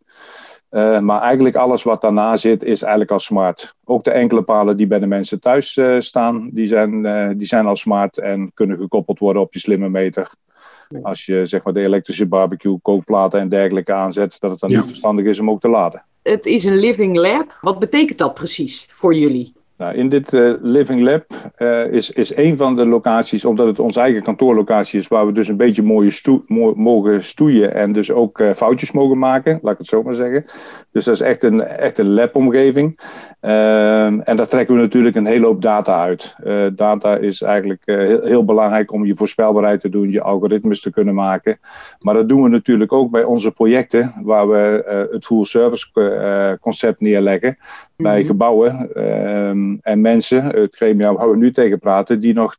Uh, 0.71 1.01
maar 1.01 1.21
eigenlijk 1.21 1.57
alles 1.57 1.83
wat 1.83 2.01
daarna 2.01 2.37
zit 2.37 2.63
is 2.63 2.83
eigenlijk 2.83 3.11
al 3.11 3.19
smart. 3.19 3.75
Ook 3.85 4.05
de 4.05 4.11
enkele 4.11 4.43
palen 4.43 4.77
die 4.77 4.87
bij 4.87 4.99
de 4.99 5.07
mensen 5.07 5.41
thuis 5.41 5.77
uh, 5.77 6.01
staan, 6.01 6.51
die 6.53 6.67
zijn, 6.67 7.05
uh, 7.05 7.31
die 7.37 7.47
zijn 7.47 7.67
al 7.67 7.77
smart 7.77 8.19
en 8.19 8.51
kunnen 8.55 8.77
gekoppeld 8.77 9.19
worden 9.19 9.43
op 9.43 9.53
je 9.53 9.61
slimme 9.61 9.89
meter. 9.89 10.31
Als 11.03 11.25
je 11.25 11.47
zeg 11.47 11.65
maar 11.65 11.73
de 11.73 11.83
elektrische 11.83 12.27
barbecue, 12.27 12.79
kookplaten 12.83 13.41
en 13.41 13.49
dergelijke 13.49 13.93
aanzet, 13.93 14.37
dat 14.39 14.51
het 14.51 14.61
dan 14.61 14.71
ja. 14.71 14.77
niet 14.77 14.87
verstandig 14.87 15.25
is 15.25 15.39
om 15.39 15.51
ook 15.51 15.61
te 15.61 15.69
laden. 15.69 16.05
Het 16.23 16.47
is 16.47 16.65
een 16.65 16.77
living 16.77 17.17
lab. 17.17 17.59
Wat 17.61 17.79
betekent 17.79 18.19
dat 18.19 18.35
precies 18.35 18.89
voor 18.93 19.15
jullie? 19.15 19.56
Nou, 19.79 19.95
in 19.95 20.09
dit 20.09 20.33
uh, 20.33 20.55
Living 20.61 21.03
Lab 21.03 21.25
uh, 21.59 21.93
is, 21.93 22.11
is 22.11 22.37
een 22.37 22.57
van 22.57 22.77
de 22.77 22.87
locaties, 22.87 23.45
omdat 23.45 23.67
het 23.67 23.79
onze 23.79 24.01
eigen 24.01 24.23
kantoorlocatie 24.23 25.01
is, 25.01 25.09
waar 25.09 25.27
we 25.27 25.33
dus 25.33 25.49
een 25.49 25.57
beetje 25.57 25.83
mooie 25.83 26.11
stoe 26.11 26.41
mo 26.47 26.75
mogen 26.75 27.23
stoeien 27.23 27.75
en 27.75 27.93
dus 27.93 28.11
ook 28.11 28.39
uh, 28.39 28.53
foutjes 28.53 28.93
mogen 28.93 29.19
maken, 29.19 29.59
laat 29.63 29.73
ik 29.73 29.79
het 29.79 29.87
zo 29.87 30.03
maar 30.03 30.15
zeggen. 30.15 30.45
Dus 30.97 31.05
dat 31.05 31.15
is 31.15 31.21
echt 31.21 31.43
een, 31.43 31.63
echt 31.63 31.99
een 31.99 32.13
lab-omgeving. 32.13 33.01
Ehm, 33.41 34.21
en 34.21 34.37
daar 34.37 34.49
trekken 34.49 34.75
we 34.75 34.81
natuurlijk 34.81 35.17
een 35.17 35.27
hele 35.27 35.47
hoop 35.47 35.63
data 35.63 36.01
uit. 36.01 36.37
data 36.77 37.17
is 37.17 37.43
eigenlijk 37.43 37.83
heel, 37.85 38.23
heel, 38.23 38.45
belangrijk 38.45 38.93
om 38.93 39.07
je 39.07 39.15
voorspelbaarheid 39.15 39.81
te 39.81 39.89
doen, 39.89 40.11
je 40.11 40.23
algoritmes 40.23 40.81
te 40.81 40.91
kunnen 40.91 41.15
maken. 41.15 41.59
Maar 41.99 42.15
dat 42.15 42.29
doen 42.29 42.43
we 42.43 42.49
natuurlijk 42.49 42.93
ook 42.93 43.11
bij 43.11 43.25
onze 43.25 43.51
projecten, 43.51 44.13
waar 44.23 44.49
we 44.49 44.85
het 45.11 45.25
full 45.25 45.45
service 45.45 46.59
concept 46.61 47.01
neerleggen 47.01 47.57
bij 47.97 48.13
mm 48.13 48.19
-hmm. 48.19 48.27
gebouwen. 48.27 48.95
Ehm, 48.95 49.77
en 49.81 50.01
mensen, 50.01 50.45
het 50.45 50.77
gremium 50.77 51.15
waar 51.15 51.31
we 51.31 51.37
nu 51.37 51.53
tegen 51.53 51.79
praten, 51.79 52.21
die 52.21 52.35
nog 52.35 52.57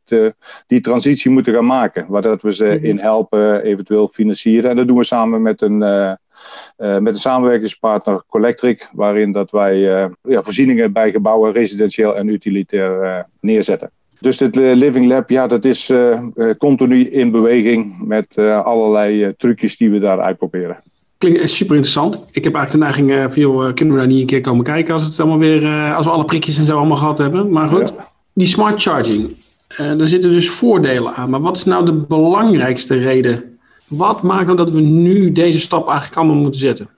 die 0.66 0.80
transitie 0.80 1.30
moeten 1.30 1.54
gaan 1.54 1.66
maken. 1.66 2.06
Waar 2.08 2.22
dat 2.22 2.42
we 2.42 2.54
ze 2.54 2.64
Mhm. 2.64 2.84
in 2.84 2.98
helpen, 2.98 3.62
eventueel 3.62 4.08
financieren. 4.08 4.70
En 4.70 4.76
dat 4.76 4.86
doen 4.86 4.96
we 4.96 5.04
samen 5.04 5.42
met 5.42 5.62
een, 5.62 5.82
eh, 5.82 6.10
eh, 6.10 6.16
met 6.76 7.06
een 7.06 7.14
samenwerkingspartner 7.20 8.22
Collectric, 8.28 8.88
waarin 8.92 9.32
dat 9.32 9.50
wij 9.50 10.02
eh, 10.02 10.08
ja, 10.22 10.42
voorzieningen 10.42 10.92
bij 10.92 11.10
gebouwen 11.10 11.52
residentieel 11.52 12.16
en 12.16 12.28
utilitair 12.28 13.00
eh, 13.02 13.20
neerzetten. 13.40 13.90
Dus 14.20 14.36
dit 14.36 14.56
eh, 14.58 14.74
Living 14.74 15.06
Lab, 15.06 15.30
ja, 15.30 15.46
dat 15.46 15.64
is 15.64 15.90
eh, 15.90 16.12
eh, 16.12 16.54
continu 16.58 17.10
in 17.10 17.30
beweging 17.30 17.94
met 18.06 18.26
eh, 18.34 18.64
allerlei 18.64 19.24
eh, 19.24 19.30
trucjes 19.36 19.76
die 19.76 19.90
we 19.90 19.98
daar 19.98 20.20
uitproberen. 20.20 20.76
Klinkt 21.18 21.50
super 21.50 21.74
interessant. 21.74 22.24
Ik 22.30 22.44
heb 22.44 22.54
eigenlijk 22.54 22.72
de 22.72 22.78
neiging 22.78 23.10
eh, 23.24 23.32
van, 23.32 23.42
joh, 23.42 23.66
eh, 23.68 23.74
kunnen 23.74 23.94
we 23.94 24.00
daar 24.00 24.10
niet 24.10 24.20
een 24.20 24.26
keer 24.26 24.40
komen 24.40 24.64
kijken 24.64 24.92
als 24.92 25.02
het 25.02 25.20
allemaal 25.20 25.38
weer, 25.38 25.64
eh, 25.64 25.96
als 25.96 26.04
we 26.06 26.12
alle 26.12 26.24
prikjes 26.24 26.58
en 26.58 26.64
zo 26.64 26.76
allemaal 26.76 26.96
gehad 26.96 27.18
hebben. 27.18 27.50
Maar 27.50 27.66
goed, 27.68 27.92
Ja. 27.96 28.08
die 28.32 28.46
smart 28.46 28.82
charging, 28.82 29.36
eh 29.68 29.96
daar 29.96 30.06
zitten 30.06 30.30
dus 30.30 30.50
voordelen 30.50 31.14
aan. 31.14 31.30
Maar 31.30 31.40
wat 31.40 31.56
is 31.56 31.64
nou 31.64 31.84
de 31.84 31.92
belangrijkste 31.92 32.96
reden? 32.96 33.57
Wat 33.88 34.22
maakt 34.22 34.44
nou 34.44 34.56
dat 34.56 34.70
we 34.70 34.80
nu 34.80 35.32
deze 35.32 35.58
stap 35.58 35.88
eigenlijk 35.88 36.16
allemaal 36.18 36.42
moeten 36.42 36.60
zetten? 36.60 36.88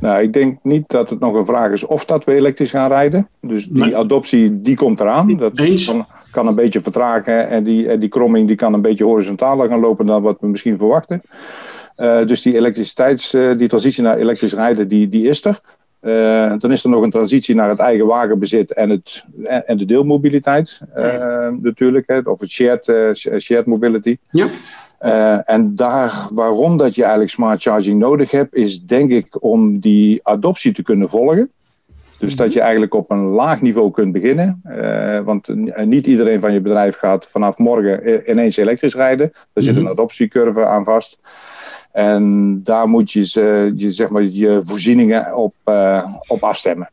Nou, 0.00 0.22
ik 0.22 0.32
denk 0.32 0.58
niet 0.62 0.84
dat 0.86 1.10
het 1.10 1.20
nog 1.20 1.34
een 1.34 1.44
vraag 1.44 1.72
is 1.72 1.84
of 1.84 2.04
dat 2.04 2.24
we 2.24 2.34
elektrisch 2.34 2.70
gaan 2.70 2.88
rijden. 2.88 3.28
Dus 3.40 3.66
die 3.66 3.82
Nee. 3.82 3.96
adoptie, 3.96 4.60
die 4.60 4.76
komt 4.76 5.00
eraan. 5.00 5.36
Dat 5.36 5.52
kan, 5.86 6.06
kan 6.30 6.46
een 6.46 6.54
beetje 6.54 6.80
vertragen 6.82 7.48
en 7.48 7.64
die, 7.64 7.88
en 7.88 8.00
die 8.00 8.08
kromming 8.08 8.46
die 8.46 8.56
kan 8.56 8.74
een 8.74 8.82
beetje 8.82 9.04
horizontaler 9.04 9.68
gaan 9.68 9.80
lopen 9.80 10.06
dan 10.06 10.22
wat 10.22 10.40
we 10.40 10.46
misschien 10.46 10.78
verwachten. 10.78 11.22
Eh, 11.96 12.26
dus 12.26 12.42
die 12.42 12.54
elektriciteits, 12.54 13.34
eh, 13.34 13.56
die 13.56 13.68
transitie 13.68 14.02
naar 14.02 14.16
elektrisch 14.16 14.52
rijden, 14.54 14.88
die, 14.88 15.08
die 15.08 15.28
is 15.28 15.44
er. 15.44 15.60
Eh, 16.00 16.54
dan 16.58 16.72
is 16.72 16.84
er 16.84 16.90
nog 16.90 17.02
een 17.02 17.10
transitie 17.10 17.54
naar 17.54 17.68
het 17.68 17.78
eigen 17.78 18.06
wagenbezit 18.06 18.72
en, 18.72 18.90
het, 18.90 19.24
en, 19.44 19.66
en 19.66 19.76
de 19.76 19.84
deelmobiliteit 19.84 20.80
natuurlijk. 21.60 22.06
Hè, 22.06 22.18
of 22.18 22.40
het 22.40 22.50
shared, 22.50 22.84
shared 23.40 23.66
mobility. 23.66 24.16
Ja. 24.30 24.46
Eh, 25.00 25.50
en 25.50 25.74
daar, 25.74 26.26
waarom 26.32 26.76
dat 26.76 26.94
je 26.94 27.00
eigenlijk 27.02 27.32
smart 27.32 27.62
charging 27.62 27.98
nodig 27.98 28.30
hebt, 28.30 28.54
is 28.54 28.82
denk 28.82 29.10
ik 29.10 29.44
om 29.44 29.78
die 29.78 30.20
adoptie 30.22 30.72
te 30.72 30.82
kunnen 30.82 31.08
volgen. 31.08 31.50
Dus 32.18 32.36
dat 32.36 32.52
je 32.52 32.60
eigenlijk 32.60 32.94
op 32.94 33.10
een 33.10 33.24
laag 33.24 33.60
niveau 33.60 33.90
kunt 33.90 34.12
beginnen. 34.12 34.60
Eh, 34.64 35.18
want 35.20 35.48
n- 35.48 35.72
niet 35.88 36.06
iedereen 36.06 36.40
van 36.40 36.52
je 36.52 36.60
bedrijf 36.60 36.96
gaat 36.96 37.26
vanaf 37.26 37.58
morgen 37.58 38.30
ineens 38.30 38.56
elektrisch 38.56 38.94
rijden. 38.94 39.30
Daar 39.52 39.64
zit 39.64 39.76
een 39.76 39.82
Mhm. 39.82 39.90
adoptiecurve 39.90 40.64
aan 40.64 40.84
vast. 40.84 41.18
En 41.92 42.60
daar 42.64 42.88
moet 42.88 43.12
je, 43.12 43.20
je, 43.76 43.90
zeg 43.92 44.08
maar, 44.08 44.22
je 44.22 44.60
voorzieningen 44.64 45.36
op, 45.36 45.54
eh, 45.64 46.14
op 46.26 46.42
afstemmen. 46.44 46.90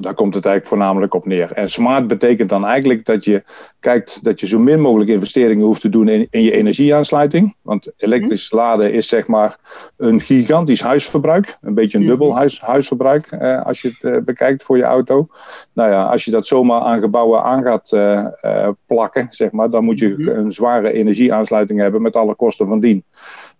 Daar 0.00 0.14
komt 0.14 0.34
het 0.34 0.44
eigenlijk 0.44 0.66
voornamelijk 0.66 1.14
op 1.14 1.24
neer. 1.24 1.52
En 1.52 1.68
smart 1.68 2.06
betekent 2.06 2.48
dan 2.48 2.64
eigenlijk 2.66 3.04
dat 3.04 3.24
je 3.24 3.44
kijkt 3.80 4.24
dat 4.24 4.40
je 4.40 4.46
zo 4.46 4.58
min 4.58 4.80
mogelijk 4.80 5.10
investeringen 5.10 5.66
hoeft 5.66 5.80
te 5.80 5.88
doen 5.88 6.08
in, 6.08 6.26
in 6.30 6.42
je 6.42 6.52
energieaansluiting. 6.52 7.54
Want 7.62 7.92
elektrisch 7.96 8.50
laden 8.50 8.92
is 8.92 9.08
zeg 9.08 9.26
maar 9.26 9.58
een 9.96 10.20
gigantisch 10.20 10.80
huisverbruik. 10.80 11.58
Een 11.60 11.74
beetje 11.74 11.98
een 11.98 12.06
dubbel 12.06 12.36
huis, 12.36 12.60
huisverbruik 12.60 13.26
eh, 13.26 13.62
als 13.62 13.82
je 13.82 13.88
het 13.88 14.12
eh, 14.12 14.20
bekijkt 14.22 14.62
voor 14.62 14.76
je 14.76 14.82
auto. 14.82 15.28
Nou 15.72 15.90
ja, 15.90 16.04
als 16.04 16.24
je 16.24 16.30
dat 16.30 16.46
zomaar 16.46 16.80
aan 16.80 17.00
gebouwen 17.00 17.42
aan 17.42 17.62
gaat 17.62 17.92
eh, 17.92 18.26
eh, 18.40 18.68
plakken, 18.86 19.26
zeg 19.30 19.50
maar, 19.50 19.70
dan 19.70 19.84
moet 19.84 19.98
je 19.98 20.30
een 20.30 20.52
zware 20.52 20.92
energieaansluiting 20.92 21.80
hebben 21.80 22.02
met 22.02 22.16
alle 22.16 22.34
kosten 22.34 22.66
van 22.66 22.80
dien. 22.80 23.04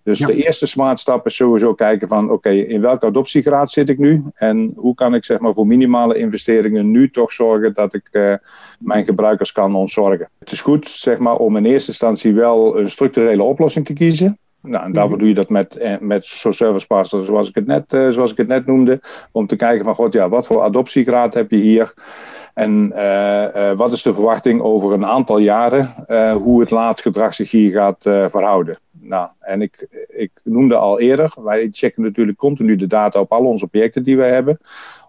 Dus 0.04 0.18
Ja. 0.18 0.26
de 0.26 0.44
eerste 0.44 0.66
smart 0.66 1.00
stap 1.00 1.26
is 1.26 1.36
sowieso 1.36 1.74
kijken 1.74 2.08
van 2.08 2.30
oké, 2.30 2.50
in 2.50 2.80
welke 2.80 3.06
adoptiegraad 3.06 3.70
zit 3.70 3.88
ik 3.88 3.98
nu? 3.98 4.22
En 4.34 4.72
hoe 4.76 4.94
kan 4.94 5.14
ik 5.14 5.24
zeg 5.24 5.38
maar 5.38 5.52
voor 5.52 5.66
minimale 5.66 6.18
investeringen 6.18 6.90
nu 6.90 7.10
toch 7.10 7.32
zorgen 7.32 7.74
dat 7.74 7.94
ik 7.94 8.08
eh, 8.10 8.34
mijn 8.78 9.04
gebruikers 9.04 9.52
kan 9.52 9.74
ontzorgen? 9.74 10.28
Het 10.38 10.52
is 10.52 10.60
goed 10.60 10.86
zeg 10.88 11.18
maar 11.18 11.36
om 11.36 11.56
in 11.56 11.64
eerste 11.64 11.88
instantie 11.88 12.34
wel 12.34 12.78
een 12.78 12.90
structurele 12.90 13.42
oplossing 13.42 13.86
te 13.86 13.92
kiezen. 13.92 14.38
Nou, 14.62 14.84
en 14.84 14.92
daarvoor 14.92 15.18
doe 15.18 15.28
je 15.28 15.34
dat 15.34 15.48
met, 15.48 15.76
eh, 15.76 15.98
met 16.00 16.26
zo'n 16.26 16.52
service 16.52 16.86
partner 16.86 17.24
zoals 17.24 17.48
ik, 17.48 17.54
het 17.54 17.66
net, 17.66 17.92
eh, 17.92 18.08
zoals 18.08 18.30
ik 18.30 18.36
het 18.36 18.48
net 18.48 18.66
noemde. 18.66 19.00
Om 19.32 19.46
te 19.46 19.56
kijken 19.56 19.84
van 19.84 19.94
god, 19.94 20.12
ja, 20.12 20.28
wat 20.28 20.46
voor 20.46 20.60
adoptiegraad 20.62 21.34
heb 21.34 21.50
je 21.50 21.56
hier? 21.56 21.94
En 22.54 22.88
wat 23.76 23.92
is 23.92 24.02
de 24.02 24.14
verwachting 24.14 24.60
over 24.60 24.92
een 24.92 25.06
aantal 25.06 25.38
jaren 25.38 25.94
hoe 26.32 26.60
het 26.60 26.70
laadgedrag 26.70 27.34
zich 27.34 27.50
hier 27.50 27.72
gaat 27.72 28.02
verhouden? 28.30 28.78
Nou, 29.06 29.28
en 29.40 29.62
ik, 29.62 29.86
ik 30.08 30.30
noemde 30.44 30.76
al 30.76 31.00
eerder, 31.00 31.32
wij 31.36 31.68
checken 31.72 32.02
natuurlijk 32.02 32.38
continu 32.38 32.76
de 32.76 32.86
data 32.86 33.20
op 33.20 33.32
al 33.32 33.44
onze 33.44 33.66
projecten 33.66 34.02
die 34.02 34.16
wij 34.16 34.30
hebben. 34.32 34.58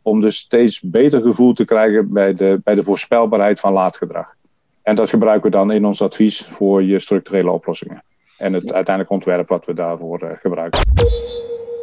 Om 0.02 0.22
dus 0.22 0.38
steeds 0.38 0.82
beter 0.82 1.22
gevoel 1.22 1.54
te 1.54 1.66
krijgen 1.66 2.14
bij 2.14 2.34
de, 2.34 2.62
bij 2.64 2.76
de 2.76 2.84
voorspelbaarheid 2.84 3.60
van 3.60 3.74
laadgedrag. 3.74 4.36
En 4.82 4.96
dat 4.96 5.10
gebruiken 5.10 5.52
we 5.52 5.58
dan 5.58 5.72
in 5.72 5.86
ons 5.86 6.02
advies 6.02 6.46
voor 6.46 6.84
je 6.84 7.00
structurele 7.00 7.52
oplossingen. 7.52 8.04
En 8.38 8.54
het 8.54 8.74
uiteindelijk 8.74 9.16
ontwerp 9.16 9.50
wat 9.50 9.66
we 9.66 9.74
daarvoor 9.74 10.22
eh, 10.22 10.38
gebruiken. 10.38 10.80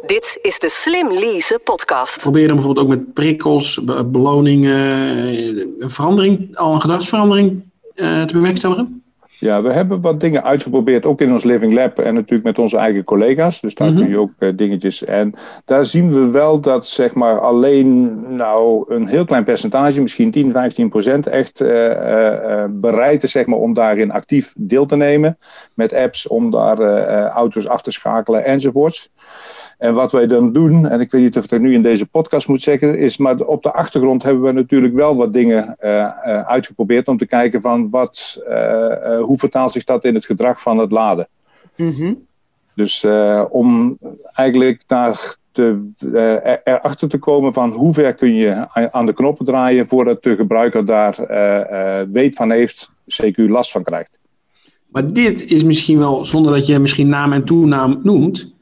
Dit 0.05 0.39
is 0.41 0.59
de 0.59 0.69
Slim 0.69 1.11
Lease 1.11 1.59
podcast. 1.63 2.19
Probeer 2.19 2.47
dan 2.47 2.55
bijvoorbeeld 2.55 2.85
ook 2.85 2.91
met 2.91 3.13
prikkels, 3.13 3.83
be- 3.83 4.05
beloningen, 4.05 5.27
eh, 5.27 5.65
een 5.79 5.89
verandering, 5.91 6.57
al 6.57 6.73
een 6.73 6.81
gedragsverandering 6.81 7.63
eh, 7.93 8.23
te 8.23 8.33
bewerkstelligen? 8.33 9.02
Ja, 9.43 9.61
we 9.61 9.73
hebben 9.73 10.01
wat 10.01 10.19
dingen 10.19 10.43
uitgeprobeerd, 10.43 11.05
ook 11.05 11.21
in 11.21 11.31
ons 11.33 11.43
Living 11.43 11.73
Lab 11.73 11.99
en 11.99 12.13
natuurlijk 12.13 12.43
met 12.43 12.59
onze 12.59 12.77
eigen 12.77 13.03
collega's. 13.03 13.61
Dus 13.61 13.75
daar 13.75 13.87
Mhm. 13.89 13.97
kun 13.97 14.09
je 14.09 14.19
ook 14.19 14.31
eh, 14.37 14.49
dingetjes. 14.55 15.03
En 15.03 15.33
daar 15.65 15.85
zien 15.85 16.13
we 16.13 16.29
wel 16.31 16.59
dat 16.59 16.87
zeg 16.87 17.13
maar 17.13 17.39
alleen 17.39 18.21
nou 18.35 18.93
een 18.93 19.07
heel 19.07 19.25
klein 19.25 19.43
percentage, 19.43 20.01
misschien 20.01 20.31
10, 20.31 20.51
15 20.51 20.89
procent, 20.89 21.27
echt 21.27 21.61
eh, 21.61 22.61
eh, 22.63 22.69
bereid 22.71 23.23
is 23.23 23.31
zeg 23.31 23.45
maar, 23.45 23.59
om 23.59 23.73
daarin 23.73 24.11
actief 24.11 24.53
deel 24.57 24.85
te 24.85 24.95
nemen. 24.95 25.37
Met 25.73 25.93
apps 25.93 26.27
om 26.27 26.51
daar 26.51 26.79
auto's 27.27 27.67
af 27.67 27.81
te 27.81 27.91
schakelen 27.91 28.45
enzovoorts. 28.45 29.11
En 29.77 29.93
wat 29.93 30.11
wij 30.11 30.27
dan 30.27 30.53
doen, 30.53 30.87
en 30.87 30.99
ik 30.99 31.11
weet 31.11 31.21
niet 31.21 31.37
of 31.37 31.43
ik 31.43 31.49
het 31.49 31.61
nu 31.61 31.73
in 31.73 31.81
deze 31.81 32.05
podcast 32.05 32.47
moet 32.47 32.61
zeggen, 32.61 32.97
is 32.97 33.17
maar 33.17 33.39
op 33.39 33.63
de 33.63 33.71
achtergrond 33.73 34.23
hebben 34.23 34.43
we 34.43 34.51
natuurlijk 34.51 34.93
wel 34.93 35.15
wat 35.15 35.33
dingen 35.33 35.75
eh, 35.79 35.99
eh, 36.01 36.11
uitgeprobeerd 36.47 37.07
om 37.07 37.17
te 37.17 37.25
kijken 37.25 37.61
van 37.61 37.89
wat, 37.89 38.41
eh, 38.47 38.91
eh, 38.91 39.23
hoe 39.23 39.37
vertaalt 39.37 39.71
zich 39.71 39.83
dat 39.83 40.05
in 40.05 40.13
het 40.13 40.25
gedrag 40.25 40.61
van 40.61 40.77
het 40.77 40.91
laden. 40.91 41.27
Mhm. 41.75 42.13
Dus 42.75 43.03
eh, 43.03 43.43
om 43.49 43.97
eigenlijk 44.33 44.83
naar 44.87 45.35
te, 45.51 45.89
eh, 46.13 46.45
er- 46.47 46.61
erachter 46.63 47.09
te 47.09 47.17
komen 47.17 47.53
van 47.53 47.71
hoe 47.71 47.93
ver 47.93 48.13
kun 48.13 48.35
je 48.35 48.67
aan 48.91 49.05
de 49.05 49.13
knoppen 49.13 49.45
draaien 49.45 49.87
voordat 49.87 50.23
de 50.23 50.35
gebruiker 50.35 50.85
daar 50.85 51.19
eh, 51.19 51.99
eh, 52.01 52.07
weet 52.11 52.35
van 52.35 52.51
heeft, 52.51 52.89
CQ 53.07 53.35
last 53.35 53.71
van 53.71 53.83
krijgt. 53.83 54.17
Maar 54.87 55.13
dit 55.13 55.45
is 55.45 55.63
misschien 55.63 55.97
wel, 55.99 56.25
zonder 56.25 56.51
dat 56.51 56.65
je 56.67 56.79
misschien 56.79 57.09
naam 57.09 57.33
en 57.33 57.43
toenaam 57.43 57.99
noemt, 58.03 58.52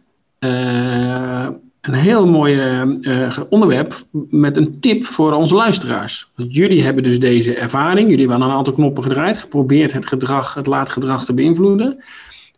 een 1.82 1.94
heel 1.94 2.28
mooi 2.28 2.60
eh, 3.02 3.30
onderwerp 3.50 4.04
met 4.30 4.58
een 4.58 4.80
tip 4.80 5.06
voor 5.06 5.32
onze 5.32 5.56
luisteraars. 5.56 6.32
Jullie 6.36 6.84
hebben 6.84 7.04
dus 7.04 7.20
deze 7.20 7.56
ervaring, 7.56 8.10
jullie 8.10 8.28
hebben 8.28 8.44
aan 8.44 8.50
een 8.50 8.58
aantal 8.58 8.74
knoppen 8.74 9.04
gedraaid, 9.04 9.38
geprobeerd 9.38 9.94
het 9.94 10.06
gedrag, 10.06 10.54
het 10.54 10.68
laadgedrag 10.68 11.26
te 11.26 11.34
beïnvloeden. 11.34 12.04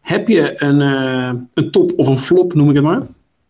Heb 0.01 0.27
je 0.27 0.63
een, 0.63 0.81
eh, 0.81 1.33
een 1.53 1.71
top 1.71 1.91
of 1.95 2.07
een 2.07 2.17
flop, 2.17 2.53
noem 2.53 2.69
ik 2.69 2.75
het 2.75 2.83
maar? 2.83 3.01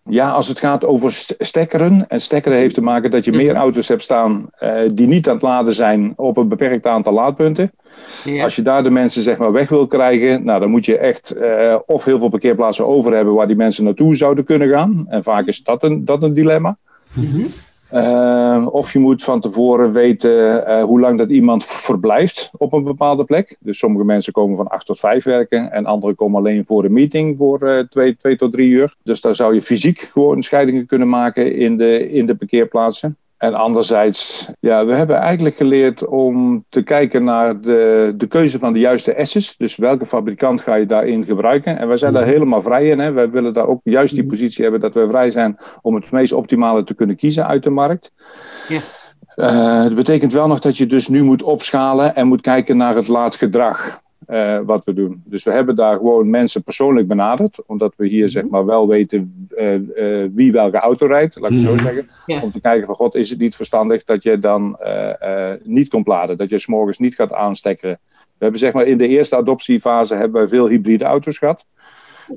Ja, 0.10 0.30
als 0.30 0.48
het 0.48 0.60
gaat 0.60 0.86
over 0.86 1.12
st- 1.12 1.36
stekkeren. 1.40 2.06
En 2.10 2.22
stekkeren 2.22 2.58
heeft 2.58 2.76
te 2.76 2.82
maken 2.82 3.12
dat 3.12 3.26
je 3.26 3.32
meer 3.32 3.56
auto's 3.56 3.88
hebt 3.88 4.04
staan 4.04 4.50
eh, 4.58 4.80
die 4.94 5.08
niet 5.08 5.28
aan 5.28 5.34
het 5.34 5.44
laden 5.44 5.74
zijn 5.74 6.14
op 6.16 6.38
een 6.38 6.48
beperkt 6.48 6.88
aantal 6.88 7.14
laadpunten. 7.14 7.72
Ja. 8.24 8.44
Als 8.44 8.56
je 8.56 8.62
daar 8.62 8.84
de 8.84 8.90
mensen 8.90 9.22
zeg 9.22 9.38
maar 9.38 9.52
weg 9.52 9.70
wil 9.70 9.88
krijgen, 9.88 10.44
nou, 10.44 10.60
dan 10.60 10.70
moet 10.70 10.86
je 10.86 10.98
echt 10.98 11.32
eh, 11.32 11.76
of 11.86 12.04
heel 12.04 12.20
veel 12.20 12.30
parkeerplaatsen 12.30 12.88
over 12.88 13.14
hebben 13.14 13.34
waar 13.34 13.48
die 13.48 13.56
mensen 13.56 13.84
naartoe 13.84 14.16
zouden 14.16 14.44
kunnen 14.44 14.70
gaan. 14.70 15.06
En 15.10 15.24
vaak 15.24 15.46
is 15.46 15.64
dat 15.64 15.84
een, 15.84 16.06
dat 16.06 16.24
een 16.24 16.34
dilemma. 16.34 16.78
Eh, 17.94 18.68
of 18.72 18.94
je 18.94 19.00
moet 19.00 19.24
van 19.24 19.40
tevoren 19.40 19.92
weten 19.92 20.66
eh, 20.66 20.84
hoe 20.84 21.00
lang 21.00 21.18
dat 21.18 21.30
iemand 21.30 21.66
verblijft 21.66 22.50
op 22.58 22.74
een 22.74 22.84
bepaalde 22.84 23.24
plek. 23.24 23.58
Dus 23.60 23.78
sommige 23.78 24.06
mensen 24.06 24.34
komen 24.34 24.58
van 24.58 24.68
8 24.68 24.86
tot 24.86 25.00
5 25.00 25.24
werken 25.24 25.72
en 25.72 25.86
anderen 25.86 26.16
komen 26.16 26.40
alleen 26.40 26.66
voor 26.66 26.84
een 26.84 26.94
meeting 26.94 27.38
voor 27.38 27.62
eh 27.62 27.80
2, 27.80 28.16
2 28.16 28.36
tot 28.36 28.52
3 28.52 28.70
uur. 28.70 28.96
Dus 29.04 29.22
daar 29.22 29.36
zou 29.36 29.54
je 29.54 29.62
fysiek 29.62 30.00
gewoon 30.00 30.44
scheidingen 30.44 30.86
kunnen 30.86 31.10
maken 31.10 31.56
in 31.56 31.78
de, 31.78 32.10
in 32.10 32.26
de 32.26 32.36
parkeerplaatsen. 32.36 33.18
En 33.44 33.54
anderzijds, 33.54 34.50
ja, 34.60 34.86
we 34.86 34.96
hebben 34.96 35.16
eigenlijk 35.16 35.56
geleerd 35.56 36.06
om 36.06 36.66
te 36.70 36.84
kijken 36.84 37.24
naar 37.24 37.62
de, 37.62 38.14
de 38.18 38.28
keuze 38.28 38.60
van 38.60 38.74
de 38.74 38.80
juiste 38.80 39.16
S's. 39.22 39.58
Dus 39.58 39.76
welke 39.76 40.06
fabrikant 40.06 40.62
ga 40.62 40.76
je 40.76 40.86
daarin 40.86 41.26
gebruiken? 41.26 41.78
En 41.78 41.88
wij 41.88 41.98
zijn 41.98 42.14
daar 42.14 42.26
helemaal 42.26 42.62
vrij 42.62 42.90
in. 42.90 43.00
Hè. 43.00 43.12
Wij 43.12 43.30
willen 43.30 43.54
daar 43.54 43.68
ook 43.68 43.82
juist 43.84 44.16
die 44.16 44.26
positie 44.26 44.64
hebben 44.64 44.82
dat 44.82 44.94
we 44.94 45.08
vrij 45.08 45.32
zijn 45.32 45.58
om 45.82 45.96
het 45.96 46.12
meest 46.12 46.34
optimale 46.34 46.84
te 46.84 46.94
kunnen 46.94 47.16
kiezen 47.16 47.48
uit 47.48 47.64
de 47.64 47.70
markt. 47.70 48.12
Ja. 48.68 48.80
Eh, 49.36 49.84
dat 49.84 49.96
betekent 49.96 50.34
wel 50.34 50.48
nog 50.48 50.60
dat 50.60 50.78
je 50.78 50.86
dus 50.86 51.08
nu 51.08 51.24
moet 51.24 51.44
opschalen 51.44 52.16
en 52.16 52.28
moet 52.28 52.42
kijken 52.42 52.78
naar 52.78 52.96
het 52.96 53.08
laadgedrag. 53.08 54.02
Eh, 54.28 54.60
wat 54.66 54.84
we 54.86 54.94
doen. 54.94 55.22
Dus 55.26 55.44
we 55.44 55.52
hebben 55.52 55.76
daar 55.76 55.98
gewoon 55.98 56.30
mensen 56.30 56.64
persoonlijk 56.64 57.08
benaderd, 57.08 57.58
omdat 57.66 57.94
we 57.98 58.08
hier 58.08 58.30
zeg 58.30 58.50
maar 58.50 58.66
wel 58.66 58.88
weten 58.88 59.48
eh, 59.58 59.74
eh, 59.76 60.30
wie 60.34 60.52
welke 60.52 60.78
auto 60.78 61.06
rijdt, 61.06 61.40
laat 61.40 61.52
ik 61.52 61.58
het 61.58 61.66
zo 61.66 61.74
Mhm. 61.74 61.84
zeggen. 61.84 62.10
Ja. 62.26 62.42
Om 62.42 62.52
te 62.52 62.60
kijken 62.60 62.86
van 62.86 62.96
god, 62.96 63.16
is 63.16 63.30
het 63.30 63.40
niet 63.40 63.56
verstandig 63.56 64.04
dat 64.04 64.24
je 64.24 64.40
dan 64.40 64.78
niet 65.64 65.90
komt 65.90 66.08
laden, 66.08 66.38
dat 66.38 66.50
je 66.50 66.60
s'morgens 66.60 67.00
niet 67.00 67.16
gaat 67.16 67.34
aanstekken. 67.34 68.00
We 68.38 68.50
hebben 68.50 68.60
zeg 68.60 68.74
maar 68.74 68.86
in 68.86 68.98
de 68.98 69.08
eerste 69.08 69.36
adoptiefase 69.36 70.16
hebben 70.16 70.42
we 70.42 70.48
veel 70.48 70.68
hybride 70.68 71.06
auto's 71.06 71.38
gehad, 71.38 71.66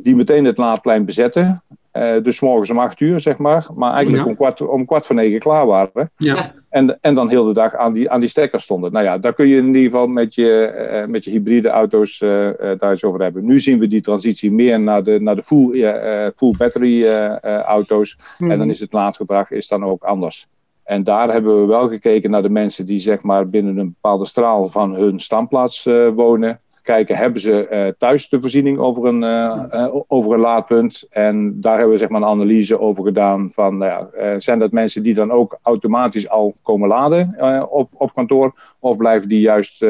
die 0.02 0.16
meteen 0.16 0.44
het 0.44 0.56
laadplein 0.56 1.04
bezetten. 1.04 1.62
Eh, 1.96 2.22
dus 2.22 2.40
morgens 2.40 2.70
om 2.70 2.78
acht 2.78 3.00
uur, 3.00 3.20
zeg 3.20 3.38
maar. 3.38 3.66
Maar 3.74 3.92
eigenlijk 3.92 4.24
Ja. 4.24 4.30
om, 4.30 4.36
kwart, 4.36 4.60
om 4.60 4.84
kwart 4.86 5.06
voor 5.06 5.14
negen 5.14 5.38
klaar 5.38 5.66
waren. 5.66 6.10
Ja. 6.16 6.52
En, 6.68 6.98
en 7.00 7.14
dan 7.14 7.28
heel 7.28 7.44
de 7.44 7.52
dag 7.52 7.74
aan 7.74 7.92
die, 7.92 8.10
aan 8.10 8.20
die 8.20 8.28
stekker 8.28 8.60
stonden. 8.60 8.92
Nou 8.92 9.04
ja, 9.04 9.18
daar 9.18 9.32
kun 9.32 9.46
je 9.48 9.56
in 9.56 9.66
ieder 9.66 9.82
geval 9.82 10.06
met 10.06 10.34
je, 10.34 10.62
eh, 10.66 11.06
met 11.06 11.24
je 11.24 11.30
hybride 11.30 11.68
auto's 11.68 12.20
eh, 12.20 12.48
eh, 12.48 12.78
daar 12.78 12.90
eens 12.90 13.04
over 13.04 13.22
hebben. 13.22 13.44
Nu 13.44 13.60
zien 13.60 13.78
we 13.78 13.86
die 13.86 14.00
transitie 14.00 14.52
meer 14.52 14.80
naar 14.80 15.02
de, 15.02 15.20
naar 15.20 15.36
de 15.36 15.42
full, 15.42 15.82
eh, 15.82 16.24
eh, 16.26 16.32
full 16.36 16.54
battery 16.58 17.02
eh, 17.04 17.24
eh, 17.44 17.60
auto's. 17.60 18.18
Mhm. 18.38 18.50
En 18.50 18.58
dan 18.58 18.70
is 18.70 18.80
het 18.80 18.92
laadgedrag 18.92 19.50
is 19.50 19.68
dan 19.68 19.84
ook 19.84 20.02
anders. 20.04 20.46
En 20.84 21.04
daar 21.04 21.32
hebben 21.32 21.60
we 21.60 21.66
wel 21.66 21.88
gekeken 21.88 22.30
naar 22.30 22.42
de 22.42 22.50
mensen 22.50 22.86
die 22.86 22.98
zeg 22.98 23.22
maar 23.22 23.48
binnen 23.48 23.78
een 23.78 23.96
bepaalde 24.00 24.26
straal 24.26 24.68
van 24.68 24.94
hun 24.94 25.20
standplaats 25.20 25.86
eh, 25.86 26.08
wonen. 26.14 26.60
Kijken, 26.86 27.16
hebben 27.16 27.40
ze 27.40 27.68
eh, 27.68 27.88
thuis 27.98 28.28
de 28.28 28.40
voorziening 28.40 28.78
over 28.78 29.04
een, 29.04 29.22
eh, 29.24 29.64
eh, 29.70 29.94
over 30.06 30.32
een 30.32 30.40
laadpunt? 30.40 31.06
En 31.10 31.60
daar 31.60 31.74
hebben 31.74 31.92
we 31.92 31.98
zeg 31.98 32.08
maar 32.08 32.20
een 32.20 32.26
analyse 32.26 32.80
over 32.80 33.04
gedaan 33.04 33.50
van, 33.50 33.78
nou 33.78 34.06
zijn 34.38 34.58
dat 34.58 34.72
mensen 34.72 35.02
die 35.02 35.14
dan 35.14 35.30
ook 35.30 35.58
automatisch 35.62 36.28
al 36.28 36.54
komen 36.62 36.88
laden 36.88 37.36
op, 37.70 37.90
op 37.92 38.12
kantoor? 38.12 38.54
Of 38.78 38.96
blijven 38.96 39.28
die 39.28 39.40
juist 39.40 39.82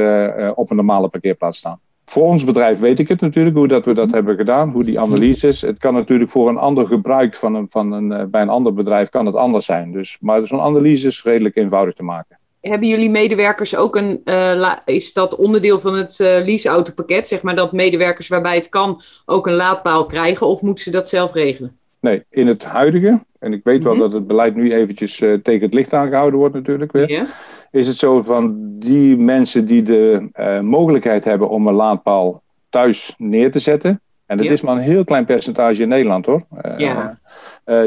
op 0.55 0.71
een 0.71 0.77
normale 0.77 1.09
parkeerplaats 1.09 1.59
staan? 1.59 1.81
Voor 2.05 2.27
ons 2.27 2.45
bedrijf 2.45 2.79
weet 2.79 2.99
ik 2.99 3.09
het 3.09 3.21
natuurlijk, 3.21 3.57
hoe 3.57 3.69
dat 3.69 3.85
we 3.85 3.95
dat 3.95 4.11
hebben 4.11 4.37
gedaan, 4.37 4.71
hoe 4.71 4.85
die 4.85 5.01
analyse 5.01 5.47
is. 5.47 5.61
Het 5.61 5.79
kan 5.79 5.95
natuurlijk 5.95 6.31
voor 6.31 6.49
een 6.49 6.59
ander 6.59 6.87
gebruik 6.87 7.37
van 7.37 7.55
een, 7.55 7.67
van 7.71 7.93
een, 7.93 8.31
bij 8.31 8.43
een 8.43 8.49
ander 8.49 8.75
bedrijf 8.75 9.09
kan 9.09 9.27
het 9.27 9.35
anders 9.35 9.67
zijn. 9.67 9.93
Dus, 9.93 10.19
maar 10.21 10.47
zo'n 10.47 10.61
analyse 10.61 11.07
is 11.07 11.23
redelijk 11.25 11.57
eenvoudig 11.57 11.95
te 11.95 12.03
maken. 12.03 12.39
Hebben 12.69 12.89
jullie 12.89 13.11
medewerkers 13.11 13.77
ook 13.77 13.97
een, 13.97 14.21
eh, 14.25 14.73
is 14.85 15.13
dat 15.13 15.37
onderdeel 15.37 15.81
van 15.81 15.95
het 15.95 16.21
eh 16.21 16.27
leaseautopakket, 16.27 17.29
zeg 17.29 17.43
maar 17.43 17.57
dat 17.57 17.73
medewerkers 17.73 18.29
waarbij 18.29 18.55
het 18.55 18.69
kan 18.69 19.01
ook 19.25 19.47
een 19.47 19.53
laadpaal 19.55 20.07
krijgen 20.07 20.47
of 20.47 20.63
moeten 20.63 20.85
ze 20.85 20.91
dat 20.91 21.09
zelf 21.09 21.33
regelen? 21.33 21.77
Nee, 22.01 22.25
in 22.31 22.47
het 22.47 22.65
huidige, 22.65 23.21
en 23.39 23.53
ik 23.53 23.61
weet 23.65 23.85
wel 23.85 23.93
Mhm. 23.93 24.03
dat 24.03 24.13
het 24.13 24.27
beleid 24.27 24.55
nu 24.55 24.73
eventjes 24.73 25.21
eh, 25.21 25.33
tegen 25.33 25.65
het 25.65 25.75
licht 25.75 25.93
aangehouden 25.93 26.39
wordt 26.39 26.55
natuurlijk 26.55 26.93
weer, 26.93 27.11
Ja? 27.11 27.27
is 27.71 27.87
het 27.87 27.97
zo 27.97 28.23
van 28.23 28.55
die 28.79 29.17
mensen 29.17 29.67
die 29.67 29.83
de 29.83 30.29
mogelijkheid 30.63 31.25
hebben 31.25 31.49
om 31.49 31.67
een 31.67 31.75
laadpaal 31.75 32.43
thuis 32.71 33.15
neer 33.19 33.51
te 33.51 33.59
zetten, 33.59 34.01
en 34.27 34.37
dat 34.37 34.47
is 34.47 34.61
maar 34.61 34.77
een 34.77 34.83
heel 34.83 35.05
klein 35.05 35.25
percentage 35.25 35.83
in 35.83 35.89
Nederland 35.89 36.27
hoor, 36.27 36.43
Ja. 36.77 37.19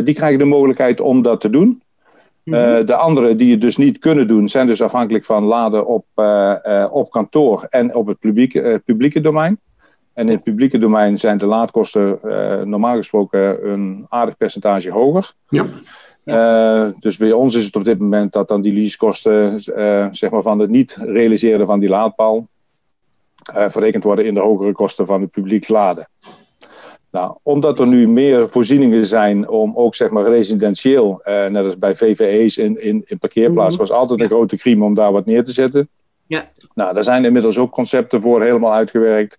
die 0.03 0.13
krijgen 0.13 0.39
de 0.39 0.45
mogelijkheid 0.45 0.99
om 1.01 1.21
dat 1.21 1.41
te 1.41 1.49
doen. 1.49 1.81
Mhm. 2.49 2.79
Eh, 2.79 2.85
de 2.85 2.95
anderen 2.95 3.37
die 3.37 3.51
het 3.51 3.61
dus 3.61 3.77
niet 3.77 3.99
kunnen 3.99 4.27
doen, 4.27 4.49
zijn 4.49 4.67
dus 4.67 4.81
afhankelijk 4.81 5.25
van 5.25 5.43
laden 5.43 5.85
op, 5.85 6.05
eh, 6.15 6.83
eh, 6.83 6.93
op 6.93 7.11
kantoor 7.11 7.67
en 7.69 7.95
op 7.95 8.07
het 8.07 8.19
publieke, 8.19 8.81
publieke 8.85 9.21
domein. 9.21 9.59
En 10.13 10.27
in 10.27 10.33
het 10.33 10.43
publieke 10.43 10.77
domein 10.77 11.19
zijn 11.19 11.37
de 11.37 11.45
laadkosten 11.45 12.19
normaal 12.69 12.95
gesproken 12.95 13.71
een 13.71 14.05
aardig 14.09 14.37
percentage 14.37 14.91
hoger. 14.91 15.33
Ja. 15.49 15.65
Dus 16.99 17.17
bij 17.17 17.31
ons 17.31 17.55
is 17.55 17.65
het 17.65 17.75
op 17.75 17.83
dit 17.83 17.99
moment 17.99 18.33
dat 18.33 18.47
dan 18.47 18.61
die 18.61 18.73
leasekosten 18.73 19.59
zeg 20.15 20.29
maar 20.29 20.41
van 20.41 20.59
het 20.59 20.69
niet 20.69 20.97
realiseren 21.01 21.65
van 21.65 21.79
die 21.79 21.89
laadpaal 21.89 22.47
verrekend 23.67 24.03
worden 24.03 24.25
in 24.25 24.33
de 24.33 24.39
hogere 24.39 24.71
kosten 24.71 25.05
van 25.05 25.21
het 25.21 25.31
publiek 25.31 25.67
laden. 25.67 26.09
Nou, 27.11 27.37
omdat 27.43 27.79
er 27.79 27.87
nu 27.87 28.07
meer 28.07 28.49
voorzieningen 28.49 29.05
zijn 29.05 29.49
om 29.49 29.71
ook 29.75 29.95
zeg 29.95 30.09
maar 30.09 30.23
residentieel, 30.29 31.21
eh, 31.23 31.45
net 31.45 31.63
als 31.63 31.77
bij 31.77 31.95
VVE's 31.95 32.57
in, 32.57 32.81
in, 32.81 33.03
in 33.05 33.19
parkeerplaatsen, 33.19 33.79
Mhm. 33.81 33.89
was 33.89 33.99
altijd 33.99 34.21
een 34.21 34.27
grote 34.27 34.57
crime 34.57 34.85
om 34.85 34.93
daar 34.93 35.11
wat 35.11 35.25
neer 35.25 35.43
te 35.43 35.51
zetten. 35.51 35.89
Ja. 36.27 36.49
Nou, 36.73 36.93
daar 36.93 37.03
zijn 37.03 37.25
inmiddels 37.25 37.57
ook 37.57 37.71
concepten 37.71 38.21
voor 38.21 38.41
helemaal 38.41 38.73
uitgewerkt. 38.73 39.37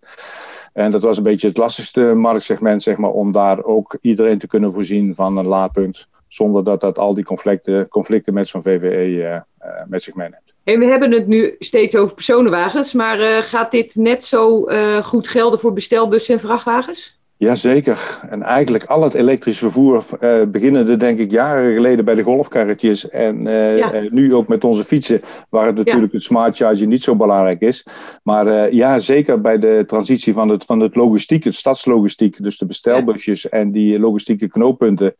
En 0.72 0.90
dat 0.90 1.02
was 1.02 1.16
een 1.16 1.22
beetje 1.22 1.48
het 1.48 1.56
lastigste 1.56 2.00
marktsegment, 2.00 2.82
zeg 2.82 2.96
maar, 2.96 3.10
om 3.10 3.32
daar 3.32 3.62
ook 3.64 3.98
iedereen 4.00 4.38
te 4.38 4.46
kunnen 4.46 4.72
voorzien 4.72 5.14
van 5.14 5.36
een 5.36 5.46
laadpunt. 5.46 6.06
Zonder 6.28 6.64
dat 6.64 6.80
dat 6.80 6.98
al 6.98 7.14
die 7.14 7.24
conflicten, 7.24 7.88
conflicten 7.88 8.34
met 8.34 8.48
zo'n 8.48 8.62
VVE 8.62 8.86
eh, 9.22 9.34
eh, 9.34 9.42
met 9.88 10.02
zich 10.02 10.14
meeneemt. 10.14 10.54
En 10.64 10.78
we 10.78 10.84
hebben 10.84 11.12
het 11.12 11.26
nu 11.26 11.54
steeds 11.58 11.96
over 11.96 12.14
personenwagens, 12.14 12.92
maar 12.92 13.42
gaat 13.42 13.70
dit 13.70 13.94
net 13.94 14.24
zo 14.24 14.68
goed 15.02 15.28
gelden 15.28 15.58
voor 15.60 15.72
bestelbussen 15.72 16.34
en 16.34 16.40
vrachtwagens? 16.40 17.19
Jazeker. 17.40 18.20
En 18.30 18.42
eigenlijk 18.42 18.84
al 18.84 19.02
het 19.02 19.14
elektrisch 19.14 19.58
vervoer, 19.58 20.04
eh 20.20 20.42
beginnende 20.48 20.96
denk 20.96 21.18
ik 21.18 21.30
jaren 21.30 21.74
geleden 21.74 22.04
bij 22.04 22.14
de 22.14 22.22
golfkarretjes 22.22 23.08
en 23.08 23.46
eh, 23.46 23.76
Ja. 23.78 23.92
eh, 23.92 24.10
nu 24.10 24.34
ook 24.34 24.48
met 24.48 24.64
onze 24.64 24.84
fietsen, 24.84 25.20
waar 25.48 25.66
het 25.66 25.76
natuurlijk 25.76 26.12
het 26.12 26.22
smart 26.22 26.56
charging 26.56 26.88
niet 26.88 27.02
zo 27.02 27.16
belangrijk 27.16 27.60
is. 27.60 27.86
Maar 28.22 28.74
ja, 28.74 28.98
zeker 28.98 29.40
bij 29.40 29.58
de 29.58 29.84
transitie 29.86 30.32
van 30.32 30.48
het, 30.48 30.64
van 30.64 30.80
het 30.80 30.94
logistiek, 30.96 31.44
het 31.44 31.54
stadslogistiek, 31.54 32.42
dus 32.42 32.58
de 32.58 32.66
bestelbusjes 32.66 33.48
en 33.48 33.70
die 33.70 33.98
logistieke 34.00 34.48
knooppunten, 34.48 35.14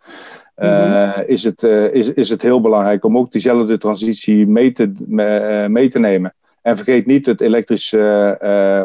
eh, 0.55 1.11
is, 1.27 1.45
het, 1.45 1.63
is, 1.93 2.13
is 2.13 2.29
het 2.31 2.43
heel 2.43 2.61
belangrijk 2.61 3.05
om 3.05 3.19
ook 3.19 3.31
diezelfde 3.33 3.79
transitie 3.79 4.47
mee 4.47 4.73
te, 4.73 4.93
me- 5.07 5.67
mee 5.69 5.89
te 5.89 5.99
nemen. 5.99 6.35
En 6.63 6.77
vergeet 6.77 7.07
niet 7.07 7.27
het 7.27 7.41
elektrisch 7.41 7.95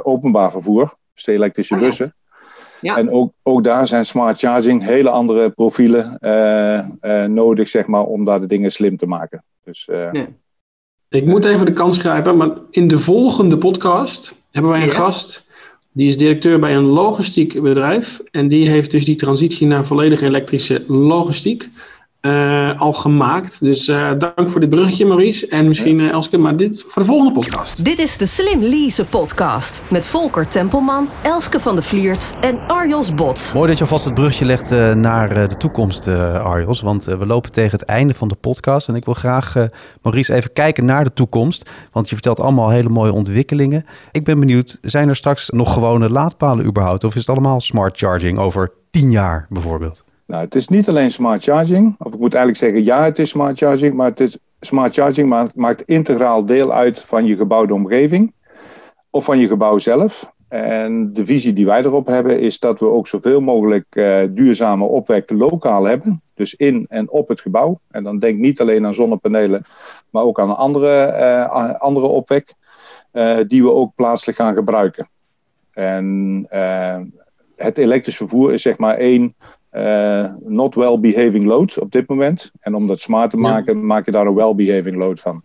openbaar 0.03 0.51
vervoer, 0.51 0.93
dus 1.13 1.23
de 1.23 1.31
elektrische 1.31 1.75
Oh 1.75 1.79
bussen. 1.81 2.13
Ja. 2.85 2.97
En 2.97 3.11
ook, 3.11 3.31
ook 3.43 3.63
daar 3.63 3.87
zijn 3.87 4.05
smart 4.05 4.39
charging 4.39 4.83
hele 4.83 5.09
andere 5.09 5.49
profielen 5.49 6.17
eh, 6.19 6.77
eh, 6.77 7.29
nodig, 7.29 7.67
zeg 7.67 7.87
maar, 7.87 8.03
om 8.03 8.25
daar 8.25 8.39
de 8.39 8.45
dingen 8.45 8.71
slim 8.71 8.97
te 8.97 9.05
maken. 9.05 9.43
Dus 9.63 9.87
eh, 9.87 10.11
Ja. 10.11 10.27
Ik 11.09 11.25
moet 11.25 11.45
even 11.45 11.65
de 11.65 11.73
kans 11.73 11.97
grijpen, 11.97 12.37
maar 12.37 12.49
in 12.69 12.87
de 12.87 12.97
volgende 12.97 13.57
podcast 13.57 14.35
hebben 14.51 14.71
wij 14.71 14.81
een 14.81 14.87
Ja. 14.87 14.93
gast. 14.93 15.47
Die 15.91 16.07
is 16.07 16.17
directeur 16.17 16.59
bij 16.59 16.75
een 16.75 16.85
logistiek 16.85 17.61
bedrijf. 17.61 18.21
En 18.31 18.47
die 18.47 18.69
heeft 18.69 18.91
dus 18.91 19.05
die 19.05 19.15
transitie 19.15 19.67
naar 19.67 19.85
volledig 19.85 20.21
elektrische 20.21 20.83
logistiek 20.87 21.69
eh, 22.25 22.81
al 22.81 22.93
gemaakt. 22.93 23.59
Dus 23.59 23.87
eh, 23.87 24.11
dank 24.17 24.49
voor 24.49 24.59
dit 24.59 24.69
bruggetje, 24.69 25.05
Maurice. 25.05 25.47
En 25.47 25.67
misschien 25.67 25.99
eh, 25.99 26.09
Elske, 26.09 26.37
maar 26.37 26.57
dit 26.57 26.83
voor 26.87 27.01
de 27.01 27.07
volgende 27.07 27.33
podcast. 27.33 27.85
Dit 27.85 27.99
is 27.99 28.17
de 28.17 28.25
Slim 28.25 28.61
Lease 28.61 29.05
podcast 29.05 29.83
met 29.89 30.05
Volker 30.05 30.47
Tempelman, 30.47 31.09
Elske 31.23 31.59
van 31.59 31.75
de 31.75 31.81
Vliert 31.81 32.35
en 32.41 32.59
Arjos 32.67 33.13
Bot. 33.13 33.51
Mooi 33.53 33.67
dat 33.67 33.77
je 33.77 33.83
alvast 33.83 34.05
het 34.05 34.13
brugje 34.13 34.45
legt 34.45 34.71
eh, 34.71 34.93
naar 34.93 35.31
eh, 35.31 35.49
de 35.49 35.57
toekomst, 35.57 36.07
eh, 36.07 36.43
Arjos. 36.43 36.81
Want 36.81 37.03
we 37.03 37.25
lopen 37.25 37.51
tegen 37.51 37.71
het 37.71 37.87
einde 37.87 38.13
van 38.13 38.27
de 38.27 38.35
podcast. 38.35 38.87
En 38.87 38.95
ik 38.95 39.05
wil 39.05 39.13
graag, 39.13 39.55
eh, 39.55 39.63
Maurice, 40.01 40.33
even 40.33 40.53
kijken 40.53 40.85
naar 40.85 41.03
de 41.03 41.13
toekomst. 41.13 41.69
Want 41.91 42.09
je 42.09 42.15
vertelt 42.15 42.39
allemaal 42.39 42.69
hele 42.69 42.89
mooie 42.89 43.13
ontwikkelingen. 43.13 43.85
Ik 44.11 44.23
ben 44.23 44.39
benieuwd, 44.39 44.77
zijn 44.81 45.09
er 45.09 45.15
straks 45.15 45.49
nog 45.49 45.73
gewone 45.73 46.09
laadpalen 46.09 46.65
überhaupt? 46.65 47.03
Of 47.03 47.15
is 47.15 47.27
het 47.27 47.29
allemaal 47.29 47.61
smart 47.61 47.97
charging 47.97 48.39
over 48.39 48.71
tien 48.91 49.11
jaar 49.11 49.45
bijvoorbeeld? 49.49 50.03
Nou, 50.25 50.43
het 50.43 50.55
is 50.55 50.67
niet 50.67 50.89
alleen 50.89 51.11
smart 51.11 51.43
charging, 51.43 51.95
of 51.99 52.13
ik 52.13 52.19
moet 52.19 52.33
eigenlijk 52.33 52.63
zeggen, 52.63 52.83
ja, 52.83 53.03
het 53.03 53.19
is 53.19 53.29
smart 53.29 53.57
charging, 53.57 53.93
maar 53.93 54.09
het 54.09 54.19
is 54.19 54.37
smart 54.59 54.93
charging 54.93 55.29
maakt, 55.29 55.55
maakt 55.55 55.81
integraal 55.81 56.45
deel 56.45 56.73
uit 56.73 56.99
van 56.99 57.25
je 57.25 57.35
gebouwde 57.35 57.73
omgeving 57.73 58.33
of 59.09 59.25
van 59.25 59.39
je 59.39 59.47
gebouw 59.47 59.77
zelf. 59.77 60.33
En 60.47 61.13
de 61.13 61.25
visie 61.25 61.53
die 61.53 61.65
wij 61.65 61.83
erop 61.83 62.07
hebben 62.07 62.39
is 62.39 62.59
dat 62.59 62.79
we 62.79 62.85
ook 62.85 63.07
zoveel 63.07 63.41
mogelijk 63.41 63.85
eh, 63.89 64.21
duurzame 64.29 64.85
opwek 64.85 65.29
lokaal 65.29 65.83
hebben. 65.83 66.21
Dus 66.33 66.53
in 66.53 66.85
en 66.89 67.09
op 67.09 67.27
het 67.27 67.41
gebouw. 67.41 67.79
En 67.91 68.03
dan 68.03 68.19
denk 68.19 68.39
niet 68.39 68.61
alleen 68.61 68.85
aan 68.85 68.93
zonnepanelen, 68.93 69.63
maar 70.09 70.23
ook 70.23 70.39
aan 70.39 70.57
andere, 70.57 70.95
eh, 70.99 71.73
andere 71.75 72.05
opwek. 72.05 72.53
eh, 73.11 73.37
die 73.47 73.63
we 73.63 73.71
ook 73.71 73.95
plaatselijk 73.95 74.37
gaan 74.37 74.53
gebruiken. 74.53 75.07
En 75.71 76.47
het 77.55 77.77
elektrisch 77.77 78.17
vervoer 78.17 78.53
is 78.53 78.61
zeg 78.61 78.77
maar 78.77 78.97
één 78.97 79.35
eh, 79.75 80.33
not 80.43 80.75
well 80.75 80.99
behaving 80.99 81.45
load 81.45 81.79
op 81.79 81.91
dit 81.91 82.07
moment. 82.07 82.51
En 82.59 82.75
om 82.75 82.87
dat 82.87 82.99
smart 82.99 83.29
te 83.29 83.37
Ja. 83.37 83.41
maken, 83.43 83.85
maak 83.85 84.05
je 84.05 84.11
daar 84.11 84.25
een 84.25 84.33
well 84.35 84.55
behaving 84.55 84.95
load 84.95 85.19
van. 85.19 85.43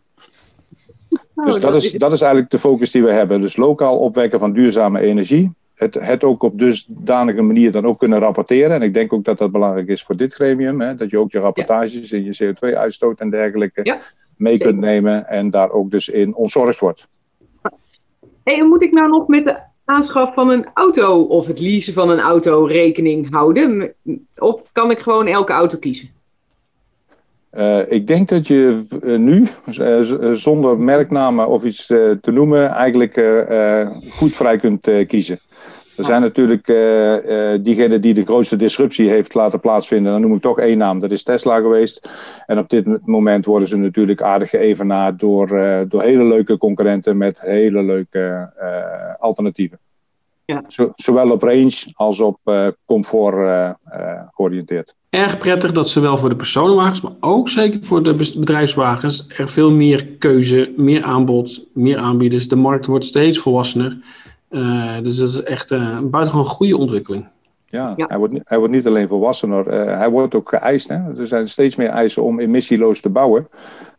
Oh, 1.34 1.44
Dus 1.46 1.60
dat 1.60 1.74
is, 1.74 1.92
dat 1.92 2.12
is 2.12 2.20
eigenlijk 2.20 2.50
de 2.50 2.58
focus 2.58 2.90
die 2.90 3.02
we 3.02 3.12
hebben. 3.12 3.40
Dus 3.40 3.56
lokaal 3.56 3.98
opwekken 3.98 4.40
van 4.40 4.52
duurzame 4.52 5.00
energie. 5.00 5.52
Het, 5.74 5.94
het 5.94 6.24
ook 6.24 6.42
op 6.42 6.58
dusdanige 6.58 7.42
manier 7.42 7.72
dan 7.72 7.84
ook 7.86 7.98
kunnen 7.98 8.18
rapporteren. 8.18 8.70
En 8.70 8.82
ik 8.82 8.94
denk 8.94 9.12
ook 9.12 9.24
dat 9.24 9.38
dat 9.38 9.52
belangrijk 9.52 9.88
is 9.88 10.02
voor 10.02 10.16
dit 10.16 10.34
gremium. 10.34 10.80
Hè, 10.80 10.94
dat 10.94 11.10
je 11.10 11.18
ook 11.18 11.30
je 11.30 11.38
rapportages 11.38 12.12
en 12.12 12.24
je 12.24 12.36
CO2-uitstoot 12.54 13.20
en 13.20 13.30
dergelijke 13.30 13.80
Ja, 13.82 13.98
mee 14.36 14.52
zeker. 14.52 14.68
kunt 14.68 14.80
nemen. 14.80 15.28
En 15.28 15.50
daar 15.50 15.70
ook 15.70 15.90
dus 15.90 16.08
in 16.08 16.34
ontzorgd 16.34 16.78
wordt. 16.78 17.08
Hey, 18.44 18.58
en 18.58 18.68
moet 18.68 18.82
ik 18.82 18.92
nou 18.92 19.08
nog 19.08 19.26
met 19.28 19.44
de 19.44 19.58
aanschaf 19.90 20.34
van 20.34 20.50
een 20.50 20.66
auto 20.74 21.22
of 21.22 21.46
het 21.46 21.60
leasen 21.60 21.92
van 21.92 22.10
een 22.10 22.20
auto 22.20 22.64
rekening 22.64 23.30
houden? 23.30 23.92
Of 24.36 24.62
kan 24.72 24.90
ik 24.90 24.98
gewoon 24.98 25.26
elke 25.26 25.52
auto 25.52 25.78
kiezen? 25.78 26.08
Uh, 27.52 27.92
ik 27.92 28.06
denk 28.06 28.28
dat 28.28 28.46
je 28.46 28.86
uh, 29.02 29.18
nu, 29.18 29.46
uh, 29.78 30.32
zonder 30.32 30.78
merknamen 30.78 31.48
of 31.48 31.64
iets 31.64 31.86
te 31.86 32.30
noemen, 32.32 32.68
eigenlijk 32.70 33.22
goed 34.10 34.34
vrij 34.34 34.56
kunt 34.56 34.88
kiezen. 35.06 35.38
Er 36.00 36.06
zijn 36.06 36.22
natuurlijk 36.22 36.66
diegenen 37.64 38.00
die 38.00 38.14
de 38.14 38.24
grootste 38.24 38.56
disruptie 38.56 39.08
heeft 39.08 39.34
laten 39.34 39.60
plaatsvinden. 39.60 40.12
Dan 40.12 40.20
noem 40.20 40.34
ik 40.34 40.40
toch 40.40 40.58
één 40.58 40.78
naam, 40.78 41.00
dat 41.00 41.10
is 41.10 41.22
Tesla 41.22 41.60
geweest. 41.60 42.10
En 42.46 42.58
op 42.58 42.68
dit 42.68 43.06
moment 43.06 43.44
worden 43.44 43.68
ze 43.68 43.76
natuurlijk 43.76 44.22
aardig 44.22 44.50
geëvenaard 44.50 45.18
door, 45.18 45.48
door 45.88 46.02
hele 46.02 46.24
leuke 46.24 46.58
concurrenten 46.58 47.16
met 47.16 47.40
hele 47.40 47.82
leuke 47.82 48.50
alternatieven. 49.18 49.78
Ja. 50.44 50.62
zowel 50.96 51.30
op 51.30 51.42
range 51.42 51.92
als 51.94 52.20
op 52.20 52.38
comfort 52.86 53.76
georiënteerd 54.30 54.94
erg 55.10 55.38
prettig 55.38 55.72
dat 55.72 55.88
zowel 55.88 56.18
voor 56.18 56.28
de 56.28 56.36
personenwagens, 56.36 57.00
maar 57.00 57.12
ook 57.20 57.48
zeker 57.48 57.78
voor 57.82 58.02
de 58.02 58.14
bedrijfswagens 58.14 59.26
er 59.28 59.48
veel 59.48 59.70
meer 59.70 60.06
keuze, 60.06 60.72
meer 60.76 61.02
aanbod, 61.02 61.64
meer 61.74 61.98
aanbieders. 61.98 62.48
De 62.48 62.56
markt 62.56 62.86
wordt 62.86 63.04
steeds 63.04 63.38
volwassener. 63.38 63.98
Uh, 64.50 65.02
dus 65.02 65.16
dat 65.16 65.28
is 65.28 65.42
echt 65.42 65.70
uh, 65.70 65.78
een 65.78 66.10
buitengewoon 66.10 66.46
goede 66.46 66.76
ontwikkeling. 66.76 67.28
Ja, 67.66 67.94
Hij, 67.96 68.18
wordt, 68.18 68.34
hij 68.44 68.58
wordt 68.58 68.72
niet 68.72 68.86
alleen 68.86 69.08
volwassener, 69.08 69.66
uh, 69.66 69.96
hij 69.96 70.10
wordt 70.10 70.34
ook 70.34 70.48
geëist. 70.48 70.88
Hè? 70.88 71.18
Er 71.18 71.26
zijn 71.26 71.48
steeds 71.48 71.76
meer 71.76 71.88
eisen 71.88 72.22
om 72.22 72.40
emissieloos 72.40 73.00
te 73.00 73.08
bouwen. 73.08 73.48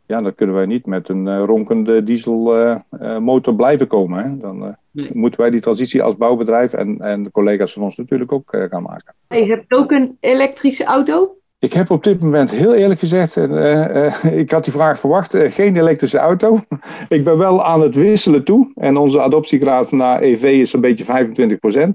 Ja, 0.06 0.22
dan 0.22 0.36
kunnen 0.36 0.56
wij 0.56 0.66
niet 0.66 0.86
met 0.86 1.10
een 1.10 1.46
ronkende 1.46 2.04
dieselmotor 2.04 3.56
blijven 3.56 3.88
komen. 3.88 4.24
Hè? 4.24 4.38
Dan 4.38 4.76
moeten 5.14 5.40
wij 5.40 5.50
die 5.50 5.62
transitie 5.62 6.04
als 6.04 6.18
bouwbedrijf 6.18 6.74
en, 6.74 7.00
en 7.00 7.24
de 7.24 7.32
collega's 7.32 7.74
van 7.74 7.84
ons 7.84 7.98
natuurlijk 7.98 8.32
ook 8.32 8.58
gaan 8.70 8.84
maken. 8.84 9.14
Je 9.28 9.46
hebt 9.46 9.74
ook 9.74 9.92
een 9.92 10.18
elektrische 10.20 10.84
auto? 10.84 11.36
Ik 11.62 11.74
heb 11.74 11.90
op 11.90 12.04
dit 12.04 12.24
moment 12.24 12.52
heel 12.52 12.74
eerlijk 12.74 13.00
gezegd, 13.00 13.38
uh, 13.38 13.46
uh, 13.46 14.26
ik 14.40 14.52
had 14.52 14.64
die 14.64 14.74
vraag 14.74 15.00
verwacht, 15.00 15.34
uh, 15.34 15.52
geen 15.52 15.78
elektrische 15.78 16.18
auto. 16.18 16.60
ik 17.10 17.24
ben 17.24 17.38
wel 17.38 17.64
aan 17.64 17.82
het 17.82 17.96
wisselen 17.96 18.44
toe. 18.44 18.72
En 18.76 18.98
onze 18.98 19.22
adoptiegraad 19.22 19.92
naar 19.92 20.22
EV 20.22 20.44
is 20.44 20.74
een 20.74 20.82
beetje 20.82 21.06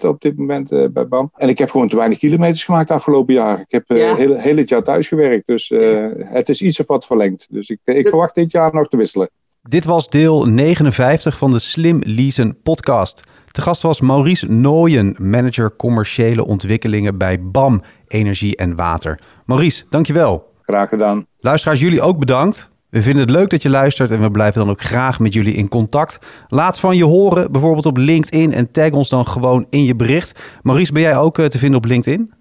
25% 0.02 0.07
op 0.07 0.20
dit 0.20 0.38
moment 0.38 0.68
bij 0.92 1.09
BAM. 1.09 1.31
En 1.35 1.48
ik 1.48 1.59
heb 1.59 1.70
gewoon 1.70 1.88
te 1.88 1.96
weinig 1.96 2.18
kilometers 2.18 2.64
gemaakt 2.64 2.88
de 2.88 2.94
afgelopen 2.94 3.35
jaar. 3.35 3.61
Ik 3.61 3.70
heb 3.70 3.85
heel, 3.88 4.37
heel 4.37 4.57
het 4.57 4.68
jaar 4.68 4.83
thuis 4.83 5.09
gewerkt. 5.09 5.46
Dus 5.46 5.72
het 6.18 6.48
is 6.48 6.62
iets 6.62 6.81
of 6.81 6.87
wat 6.87 7.07
verlengd. 7.07 7.46
Dus 7.50 7.68
ik, 7.68 7.79
ik 7.85 8.09
verwacht 8.09 8.35
dit 8.35 8.52
jaar 8.52 8.74
nog 8.74 8.88
te 8.88 8.96
wisselen. 8.96 9.29
Dit 9.62 9.85
was 9.85 10.09
deel 10.09 10.44
59 10.44 11.37
van 11.37 11.50
de 11.50 11.59
Slim 11.59 12.00
Leasen 12.05 12.62
podcast. 12.62 13.22
Te 13.57 13.62
gast 13.62 13.83
was 13.83 14.01
Maurice 14.01 14.53
Nooyen, 14.53 15.16
manager 15.19 15.77
commerciële 15.77 16.47
ontwikkelingen 16.47 17.19
bij 17.19 17.42
BAM 17.42 17.83
Energie 18.09 18.57
en 18.57 18.77
Water. 18.77 19.21
Maurice, 19.47 19.85
dankjewel. 19.90 20.53
Graag 20.62 20.88
gedaan. 20.88 21.27
Luisteraars, 21.38 21.81
jullie 21.81 22.01
ook 22.01 22.19
bedankt. 22.19 22.71
We 22.90 23.03
vinden 23.03 23.23
het 23.23 23.31
leuk 23.31 23.51
dat 23.51 23.62
je 23.62 23.71
luistert 23.71 24.11
en 24.11 24.21
we 24.21 24.31
blijven 24.31 24.61
dan 24.61 24.71
ook 24.71 24.81
graag 24.81 25.21
met 25.21 25.33
jullie 25.33 25.55
in 25.55 25.69
contact. 25.69 26.19
Laat 26.49 26.81
van 26.81 26.97
je 26.97 27.05
horen, 27.05 27.53
bijvoorbeeld 27.53 27.87
op 27.87 27.97
LinkedIn 27.97 28.53
en 28.53 28.71
tag 28.71 28.90
ons 28.90 29.09
dan 29.09 29.27
gewoon 29.27 29.66
in 29.71 29.85
je 29.85 29.97
bericht. 29.97 30.40
Maurice, 30.62 30.92
ben 30.92 31.03
jij 31.03 31.16
ook 31.16 31.38
eh, 31.38 31.47
te 31.47 31.59
vinden 31.59 31.79
op 31.79 31.85
LinkedIn? 31.85 32.33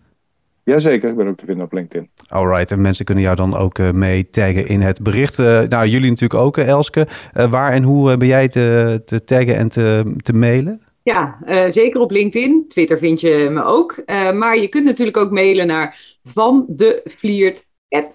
Jazeker, 0.63 1.09
ik 1.09 1.15
ben 1.15 1.27
ook 1.27 1.37
te 1.37 1.45
vinden 1.45 1.65
op 1.65 1.73
LinkedIn. 1.73 2.09
Alright, 2.27 2.71
en 2.71 2.81
mensen 2.81 3.05
kunnen 3.05 3.23
jou 3.23 3.35
dan 3.35 3.55
ook 3.55 3.79
uh, 3.79 3.91
mee 3.91 4.29
taggen 4.29 4.67
in 4.67 4.81
het 4.81 5.03
bericht. 5.03 5.39
Uh, 5.39 5.61
nou, 5.61 5.87
jullie 5.87 6.09
natuurlijk 6.09 6.39
ook, 6.41 6.57
Elske. 6.57 7.07
waar 7.33 7.71
en 7.71 7.83
hoe 7.83 8.17
ben 8.17 8.27
jij 8.27 8.47
te, 8.47 9.01
te 9.05 9.23
taggen 9.23 9.55
en 9.55 9.69
te, 9.69 10.13
te 10.17 10.33
mailen? 10.33 10.81
Ja, 11.05 11.37
uh, 11.47 11.69
zeker 11.69 12.01
op 12.01 12.11
LinkedIn. 12.11 12.65
Twitter 12.67 12.97
vind 12.97 13.21
je 13.21 13.47
me 13.51 13.63
ook. 13.63 14.03
Uh, 14.05 14.31
maar 14.31 14.57
je 14.57 14.67
kunt 14.67 14.85
natuurlijk 14.85 15.17
ook 15.17 15.31
mailen 15.31 15.67
naar 15.67 16.17
van 16.23 16.65
de 16.67 17.01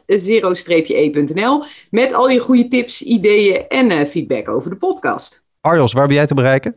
zero-e.nl 0.07 1.65
met 1.91 2.13
al 2.13 2.31
je 2.31 2.39
goede 2.39 2.69
tips, 2.69 3.03
ideeën 3.03 3.69
en 3.69 3.91
uh, 3.91 4.05
feedback 4.05 4.49
over 4.49 4.71
de 4.71 4.77
podcast. 4.77 5.45
Arjos, 5.61 5.93
waar 5.93 6.07
ben 6.07 6.17
jij 6.17 6.27
te 6.27 6.35
bereiken? 6.35 6.75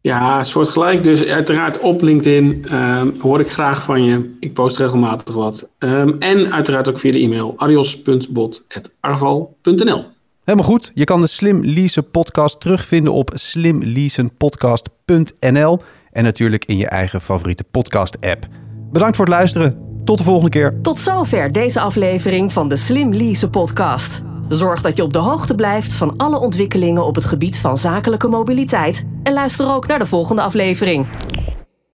Ja, 0.00 0.42
soortgelijk. 0.42 1.02
Dus 1.02 1.24
uiteraard 1.24 1.80
op 1.80 2.02
LinkedIn 2.02 2.74
um, 2.74 3.14
hoor 3.20 3.40
ik 3.40 3.48
graag 3.48 3.82
van 3.82 4.04
je. 4.04 4.36
Ik 4.38 4.52
post 4.52 4.76
regelmatig 4.76 5.34
wat. 5.34 5.70
Um, 5.78 6.16
en 6.18 6.52
uiteraard 6.52 6.88
ook 6.88 6.98
via 6.98 7.12
de 7.12 7.18
e-mail 7.18 7.54
arios.bot.arval.nl. 7.56 10.04
Helemaal 10.44 10.70
goed. 10.70 10.90
Je 10.94 11.04
kan 11.04 11.20
de 11.20 11.26
Slim 11.26 11.64
Leasen 11.64 12.10
podcast 12.10 12.60
terugvinden 12.60 13.12
op 13.12 13.30
slimleasenpodcast.nl 13.34 15.80
en 16.10 16.24
natuurlijk 16.24 16.64
in 16.64 16.76
je 16.76 16.88
eigen 16.88 17.20
favoriete 17.20 17.64
podcast 17.64 18.20
app. 18.20 18.46
Bedankt 18.92 19.16
voor 19.16 19.24
het 19.24 19.34
luisteren. 19.34 19.78
Tot 20.04 20.18
de 20.18 20.24
volgende 20.24 20.50
keer. 20.50 20.78
Tot 20.82 20.98
zover 20.98 21.52
deze 21.52 21.80
aflevering 21.80 22.52
van 22.52 22.68
de 22.68 22.76
Slim 22.76 23.14
Leasen 23.14 23.50
podcast. 23.50 24.22
Zorg 24.48 24.82
dat 24.82 24.96
je 24.96 25.02
op 25.02 25.12
de 25.12 25.18
hoogte 25.18 25.54
blijft 25.54 25.92
van 25.92 26.16
alle 26.16 26.38
ontwikkelingen 26.38 27.06
op 27.06 27.14
het 27.14 27.24
gebied 27.24 27.58
van 27.58 27.78
zakelijke 27.78 28.28
mobiliteit 28.28 29.04
en 29.22 29.32
luister 29.32 29.68
ook 29.68 29.86
naar 29.86 29.98
de 29.98 30.06
volgende 30.06 30.42
aflevering. 30.42 31.06